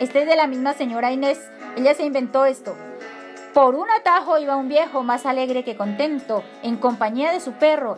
Este 0.00 0.22
es 0.22 0.28
de 0.28 0.36
la 0.36 0.48
misma 0.48 0.74
señora 0.74 1.12
Inés. 1.12 1.40
Ella 1.76 1.94
se 1.94 2.04
inventó 2.04 2.44
esto. 2.44 2.76
Por 3.54 3.76
un 3.76 3.90
atajo 3.90 4.38
iba 4.38 4.56
un 4.56 4.68
viejo 4.68 5.02
más 5.02 5.24
alegre 5.24 5.62
que 5.64 5.76
contento, 5.76 6.42
en 6.62 6.76
compañía 6.76 7.32
de 7.32 7.40
su 7.40 7.52
perro, 7.52 7.96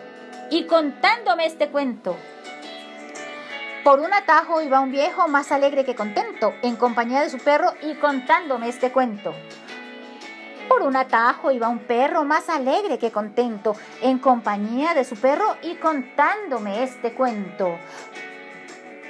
y 0.50 0.64
contándome 0.66 1.46
este 1.46 1.68
cuento. 1.70 2.16
Por 3.82 4.00
un 4.00 4.12
atajo 4.12 4.60
iba 4.60 4.80
un 4.80 4.92
viejo 4.92 5.26
más 5.26 5.50
alegre 5.50 5.84
que 5.84 5.96
contento, 5.96 6.52
en 6.62 6.76
compañía 6.76 7.22
de 7.22 7.30
su 7.30 7.38
perro, 7.38 7.72
y 7.82 7.94
contándome 7.94 8.68
este 8.68 8.92
cuento. 8.92 9.34
Por 10.68 10.82
un 10.82 10.96
atajo 10.96 11.50
iba 11.50 11.68
un 11.68 11.78
perro 11.80 12.24
más 12.24 12.48
alegre 12.48 12.98
que 12.98 13.10
contento, 13.10 13.74
en 14.02 14.18
compañía 14.18 14.92
de 14.94 15.04
su 15.04 15.16
perro, 15.16 15.56
y 15.62 15.76
contándome 15.76 16.82
este 16.82 17.14
cuento. 17.14 17.78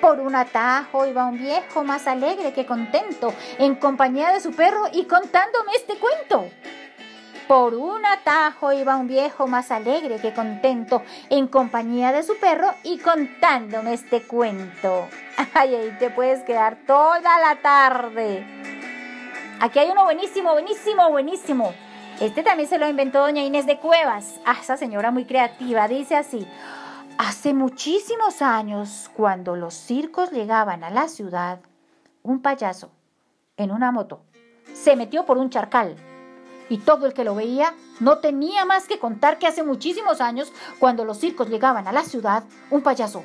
Por 0.01 0.21
un 0.21 0.37
atajo 0.37 1.07
iba 1.07 1.27
un 1.27 1.39
viejo 1.39 1.83
más 1.83 2.07
alegre 2.07 2.53
que 2.53 2.65
contento, 2.65 3.35
en 3.59 3.75
compañía 3.75 4.33
de 4.33 4.41
su 4.41 4.53
perro 4.53 4.85
y 4.93 5.05
contándome 5.05 5.73
este 5.75 5.99
cuento. 5.99 6.49
Por 7.49 7.75
un 7.75 8.05
atajo 8.07 8.73
iba 8.73 8.97
un 8.97 9.09
viejo 9.09 9.49
más 9.49 9.71
alegre 9.73 10.21
que 10.21 10.35
contento, 10.35 11.03
en 11.31 11.49
compañía 11.49 12.13
de 12.13 12.23
su 12.23 12.39
perro 12.39 12.69
y 12.85 12.99
contándome 12.99 13.95
este 13.95 14.23
cuento. 14.23 15.09
Ay, 15.55 15.75
ahí 15.75 15.97
te 15.99 16.11
puedes 16.11 16.45
quedar 16.45 16.77
toda 16.87 17.41
la 17.41 17.57
tarde. 17.63 18.78
Aquí 19.61 19.81
hay 19.81 19.91
uno 19.91 20.05
buenísimo, 20.05 20.53
buenísimo, 20.53 21.11
buenísimo. 21.11 21.75
Este 22.21 22.45
también 22.45 22.69
se 22.69 22.79
lo 22.79 22.89
inventó 22.89 23.21
doña 23.21 23.43
Inés 23.43 23.67
de 23.67 23.79
Cuevas. 23.79 24.39
Ah, 24.47 24.57
esa 24.61 24.77
señora 24.77 25.11
muy 25.11 25.25
creativa. 25.25 25.89
Dice 25.89 26.15
así. 26.15 26.47
Hace 27.19 27.55
muchísimos 27.55 28.41
años, 28.41 29.11
cuando 29.17 29.57
los 29.57 29.75
circos 29.75 30.31
llegaban 30.31 30.85
a 30.85 30.91
la 30.91 31.09
ciudad, 31.09 31.59
un 32.23 32.41
payaso 32.41 32.93
en 33.57 33.73
una 33.73 33.91
moto 33.91 34.23
se 34.73 34.95
metió 34.95 35.27
por 35.27 35.39
un 35.39 35.51
charcal 35.51 35.97
y 36.69 36.79
todo 36.79 37.07
el 37.07 37.13
que 37.15 37.25
lo 37.25 37.35
veía 37.35 37.75
no 37.99 38.19
tenía 38.19 38.65
más 38.65 38.87
que 38.87 39.01
contar 39.01 39.39
que 39.39 39.49
hace 39.49 39.65
muchísimos 39.65 40.21
años, 40.21 40.53
cuando 40.79 41.05
los 41.05 41.19
circos 41.19 41.49
llegaban 41.49 41.89
a 41.89 41.93
la 41.93 42.05
ciudad, 42.05 42.45
un 42.71 42.83
payaso 42.83 43.25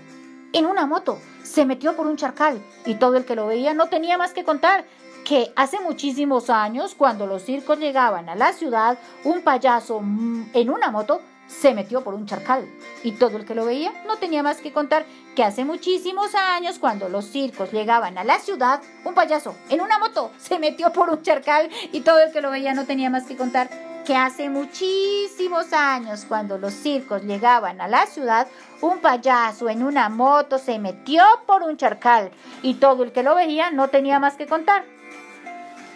en 0.54 0.66
una 0.66 0.86
moto 0.86 1.20
se 1.44 1.66
metió 1.66 1.96
por 1.96 2.08
un 2.08 2.16
charcal 2.16 2.64
y 2.86 2.96
todo 2.96 3.18
el 3.18 3.26
que 3.26 3.36
lo 3.36 3.48
veía 3.48 3.74
no 3.74 3.88
tenía 3.90 4.18
más 4.18 4.34
que 4.34 4.44
contar 4.44 4.86
que 5.24 5.52
hace 5.56 5.80
muchísimos 5.80 6.50
años, 6.50 6.96
cuando 6.96 7.28
los 7.28 7.44
circos 7.44 7.80
llegaban 7.80 8.30
a 8.30 8.36
la 8.36 8.54
ciudad, 8.54 8.98
un 9.24 9.42
payaso 9.42 10.00
mm, 10.02 10.50
en 10.54 10.70
una 10.70 10.92
moto 10.92 11.22
se 11.48 11.74
metió 11.74 12.04
por 12.04 12.14
un 12.14 12.26
charcal. 12.26 12.68
Y 13.04 13.14
todo 13.14 13.38
el 13.38 13.46
que 13.46 13.56
lo 13.56 13.66
veía 13.66 13.92
no 14.06 14.18
tenía 14.18 14.44
más 14.44 14.58
que 14.58 14.72
contar 14.72 15.06
que 15.36 15.44
hace 15.44 15.66
muchísimos 15.66 16.36
años 16.36 16.80
cuando 16.80 17.10
los 17.10 17.26
circos 17.26 17.72
llegaban 17.72 18.18
a 18.18 18.24
la 18.24 18.40
ciudad, 18.40 18.82
un 19.04 19.14
payaso 19.14 19.56
en 19.70 19.82
una 19.82 20.00
moto 20.00 20.32
se 20.38 20.60
metió 20.60 20.92
por 20.92 21.10
un 21.10 21.22
charcal. 21.22 21.70
Y 21.92 22.02
todo 22.02 22.20
el 22.20 22.32
que 22.32 22.42
lo 22.42 22.52
veía 22.52 22.74
no 22.74 22.86
tenía 22.86 23.10
más 23.10 23.26
que 23.26 23.38
contar 23.38 23.70
que 24.06 24.16
hace 24.16 24.50
muchísimos 24.50 25.72
años 25.72 26.26
cuando 26.28 26.58
los 26.58 26.74
circos 26.74 27.24
llegaban 27.24 27.80
a 27.80 27.88
la 27.88 28.06
ciudad, 28.06 28.48
un 28.82 29.00
payaso 29.00 29.70
en 29.70 29.82
una 29.82 30.10
moto 30.10 30.58
se 30.58 30.78
metió 30.80 31.24
por 31.46 31.64
un 31.64 31.78
charcal. 31.78 32.32
Y 32.62 32.76
todo 32.76 33.04
el 33.04 33.14
que 33.14 33.24
lo 33.24 33.36
veía 33.36 33.72
no 33.72 33.88
tenía 33.88 34.20
más 34.20 34.36
que 34.36 34.46
contar 34.46 34.84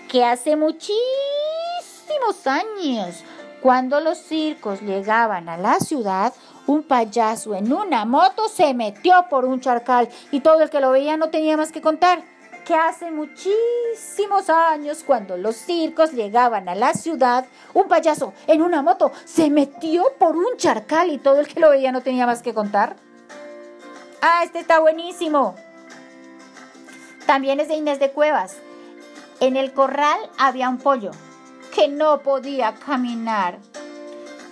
que 0.07 0.23
hace 0.23 0.55
muchísimos 0.55 0.95
años 2.45 3.23
cuando 3.61 3.99
los 3.99 4.17
circos 4.17 4.81
llegaban 4.81 5.49
a 5.49 5.57
la 5.57 5.79
ciudad, 5.79 6.33
un 6.67 6.83
payaso 6.83 7.55
en 7.55 7.73
una 7.73 8.05
moto 8.05 8.47
se 8.49 8.73
metió 8.73 9.25
por 9.29 9.45
un 9.45 9.59
charcal 9.59 10.09
y 10.31 10.41
todo 10.41 10.61
el 10.61 10.69
que 10.69 10.79
lo 10.79 10.91
veía 10.91 11.17
no 11.17 11.29
tenía 11.29 11.57
más 11.57 11.71
que 11.71 11.81
contar 11.81 12.23
que 12.67 12.75
hace 12.75 13.11
muchísimos 13.11 14.49
años, 14.49 15.01
cuando 15.07 15.37
los 15.37 15.55
circos 15.55 16.11
llegaban 16.11 16.67
a 16.67 16.75
la 16.75 16.93
ciudad, 16.93 17.45
un 17.73 17.87
payaso 17.87 18.33
en 18.45 18.61
una 18.61 18.81
moto 18.81 19.13
se 19.23 19.49
metió 19.49 20.03
por 20.19 20.35
un 20.35 20.57
charcal 20.57 21.09
y 21.09 21.17
todo 21.17 21.39
el 21.39 21.47
que 21.47 21.61
lo 21.61 21.69
veía 21.69 21.93
no 21.93 22.01
tenía 22.01 22.25
más 22.25 22.41
que 22.41 22.53
contar. 22.53 22.97
Ah, 24.21 24.41
este 24.43 24.59
está 24.59 24.81
buenísimo. 24.81 25.55
También 27.25 27.61
es 27.61 27.69
de 27.69 27.75
Inés 27.75 27.99
de 27.99 28.11
Cuevas. 28.11 28.57
En 29.39 29.55
el 29.55 29.71
corral 29.71 30.17
había 30.39 30.67
un 30.67 30.79
pollo 30.79 31.11
que 31.75 31.87
no 31.87 32.21
podía 32.21 32.73
caminar 32.73 33.59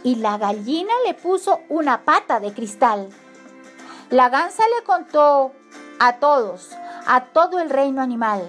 y 0.04 0.16
la 0.16 0.38
gallina 0.38 0.94
le 1.08 1.16
puso 1.16 1.62
una 1.70 2.04
pata 2.04 2.40
de 2.40 2.54
cristal. 2.54 3.10
La 4.12 4.30
gansa 4.30 4.62
le 4.78 4.84
contó 4.84 5.54
a 6.00 6.18
todos, 6.18 6.70
a 7.08 7.24
todo 7.26 7.60
el 7.60 7.72
reino 7.72 8.04
animal, 8.04 8.44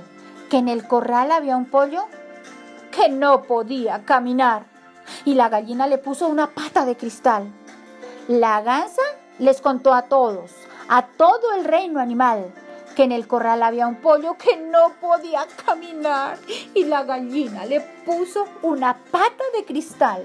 que 0.51 0.59
en 0.59 0.69
el 0.69 0.87
corral 0.87 1.33
había 1.33 1.57
un 1.57 1.65
pollo 1.65 2.03
que 2.95 3.09
no 3.09 3.45
podía 3.45 4.05
caminar 4.05 4.67
y 5.25 5.35
la 5.35 5.49
gallina 5.49 5.87
le 5.87 5.97
puso 5.97 6.29
una 6.29 6.49
pata 6.51 6.85
de 6.85 6.99
cristal. 6.99 7.51
La 8.29 8.61
gansa 8.61 9.03
les 9.39 9.63
contó 9.63 9.95
a 9.95 10.03
todos, 10.03 10.53
a 10.91 11.07
todo 11.07 11.55
el 11.55 11.65
reino 11.65 11.99
animal, 11.99 12.53
que 12.97 13.05
en 13.05 13.13
el 13.13 13.29
corral 13.29 13.63
había 13.63 13.87
un 13.87 13.97
pollo 13.97 14.39
que 14.39 14.57
no 14.57 14.91
podía 15.01 15.47
caminar 15.65 16.39
y 16.75 16.85
la 16.85 17.05
gallina 17.05 17.67
le 17.67 17.83
puso 18.07 18.47
una 18.63 18.97
pata 18.97 19.45
de 19.55 19.67
cristal. 19.67 20.25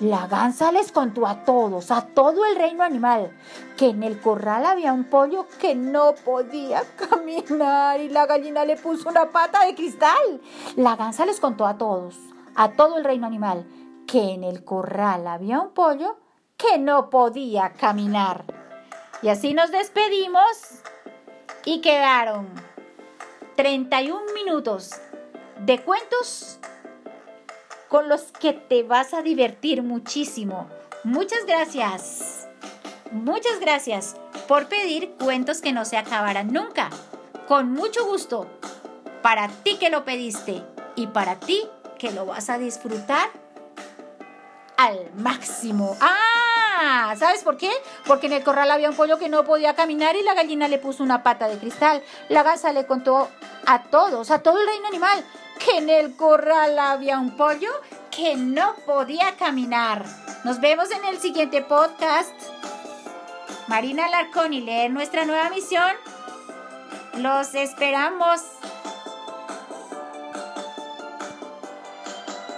La 0.00 0.26
gansa 0.26 0.72
les 0.72 0.90
contó 0.90 1.26
a 1.28 1.44
todos, 1.44 1.92
a 1.92 2.06
todo 2.06 2.44
el 2.44 2.56
reino 2.56 2.82
animal, 2.82 3.30
que 3.76 3.90
en 3.90 4.02
el 4.02 4.20
corral 4.20 4.66
había 4.66 4.92
un 4.92 5.04
pollo 5.04 5.46
que 5.60 5.76
no 5.76 6.14
podía 6.24 6.82
caminar 7.08 8.00
y 8.00 8.08
la 8.08 8.26
gallina 8.26 8.64
le 8.64 8.76
puso 8.76 9.08
una 9.08 9.30
pata 9.30 9.64
de 9.64 9.76
cristal. 9.76 10.40
La 10.74 10.96
gansa 10.96 11.24
les 11.24 11.38
contó 11.38 11.66
a 11.66 11.78
todos, 11.78 12.16
a 12.56 12.72
todo 12.72 12.98
el 12.98 13.04
reino 13.04 13.28
animal, 13.28 13.64
que 14.08 14.34
en 14.34 14.42
el 14.42 14.64
corral 14.64 15.28
había 15.28 15.60
un 15.60 15.70
pollo 15.70 16.16
que 16.56 16.78
no 16.78 17.10
podía 17.10 17.74
caminar. 17.74 18.57
Y 19.22 19.28
así 19.28 19.54
nos 19.54 19.70
despedimos 19.70 20.82
y 21.64 21.80
quedaron 21.80 22.48
31 23.56 24.32
minutos 24.32 24.92
de 25.58 25.80
cuentos 25.80 26.58
con 27.88 28.08
los 28.08 28.30
que 28.32 28.52
te 28.52 28.82
vas 28.82 29.14
a 29.14 29.22
divertir 29.22 29.82
muchísimo. 29.82 30.68
Muchas 31.04 31.44
gracias. 31.46 32.48
Muchas 33.10 33.58
gracias 33.60 34.16
por 34.46 34.68
pedir 34.68 35.14
cuentos 35.22 35.60
que 35.60 35.72
no 35.72 35.84
se 35.84 35.96
acabarán 35.96 36.52
nunca. 36.52 36.90
Con 37.48 37.72
mucho 37.72 38.06
gusto. 38.06 38.46
Para 39.22 39.48
ti 39.48 39.78
que 39.78 39.90
lo 39.90 40.04
pediste 40.04 40.62
y 40.94 41.08
para 41.08 41.40
ti 41.40 41.66
que 41.98 42.12
lo 42.12 42.26
vas 42.26 42.50
a 42.50 42.58
disfrutar 42.58 43.30
al 44.76 45.10
máximo. 45.14 45.96
¡Ah! 46.00 46.37
¿Sabes 47.16 47.42
por 47.42 47.56
qué? 47.56 47.70
Porque 48.06 48.26
en 48.26 48.34
el 48.34 48.44
corral 48.44 48.70
había 48.70 48.90
un 48.90 48.96
pollo 48.96 49.18
que 49.18 49.28
no 49.28 49.44
podía 49.44 49.74
caminar 49.74 50.16
y 50.16 50.22
la 50.22 50.34
gallina 50.34 50.68
le 50.68 50.78
puso 50.78 51.02
una 51.02 51.22
pata 51.22 51.48
de 51.48 51.58
cristal. 51.58 52.02
La 52.28 52.42
gasa 52.42 52.72
le 52.72 52.86
contó 52.86 53.28
a 53.66 53.82
todos, 53.84 54.30
a 54.30 54.42
todo 54.42 54.60
el 54.60 54.66
reino 54.66 54.88
animal, 54.88 55.24
que 55.58 55.78
en 55.78 55.90
el 55.90 56.16
corral 56.16 56.78
había 56.78 57.18
un 57.18 57.36
pollo 57.36 57.70
que 58.10 58.36
no 58.36 58.74
podía 58.86 59.36
caminar. 59.36 60.04
Nos 60.44 60.60
vemos 60.60 60.90
en 60.90 61.04
el 61.04 61.18
siguiente 61.18 61.62
podcast. 61.62 62.32
Marina 63.66 64.08
Larcón 64.08 64.52
y 64.52 64.60
leer 64.60 64.90
nuestra 64.90 65.24
nueva 65.24 65.50
misión. 65.50 65.92
Los 67.14 67.54
esperamos. 67.54 68.40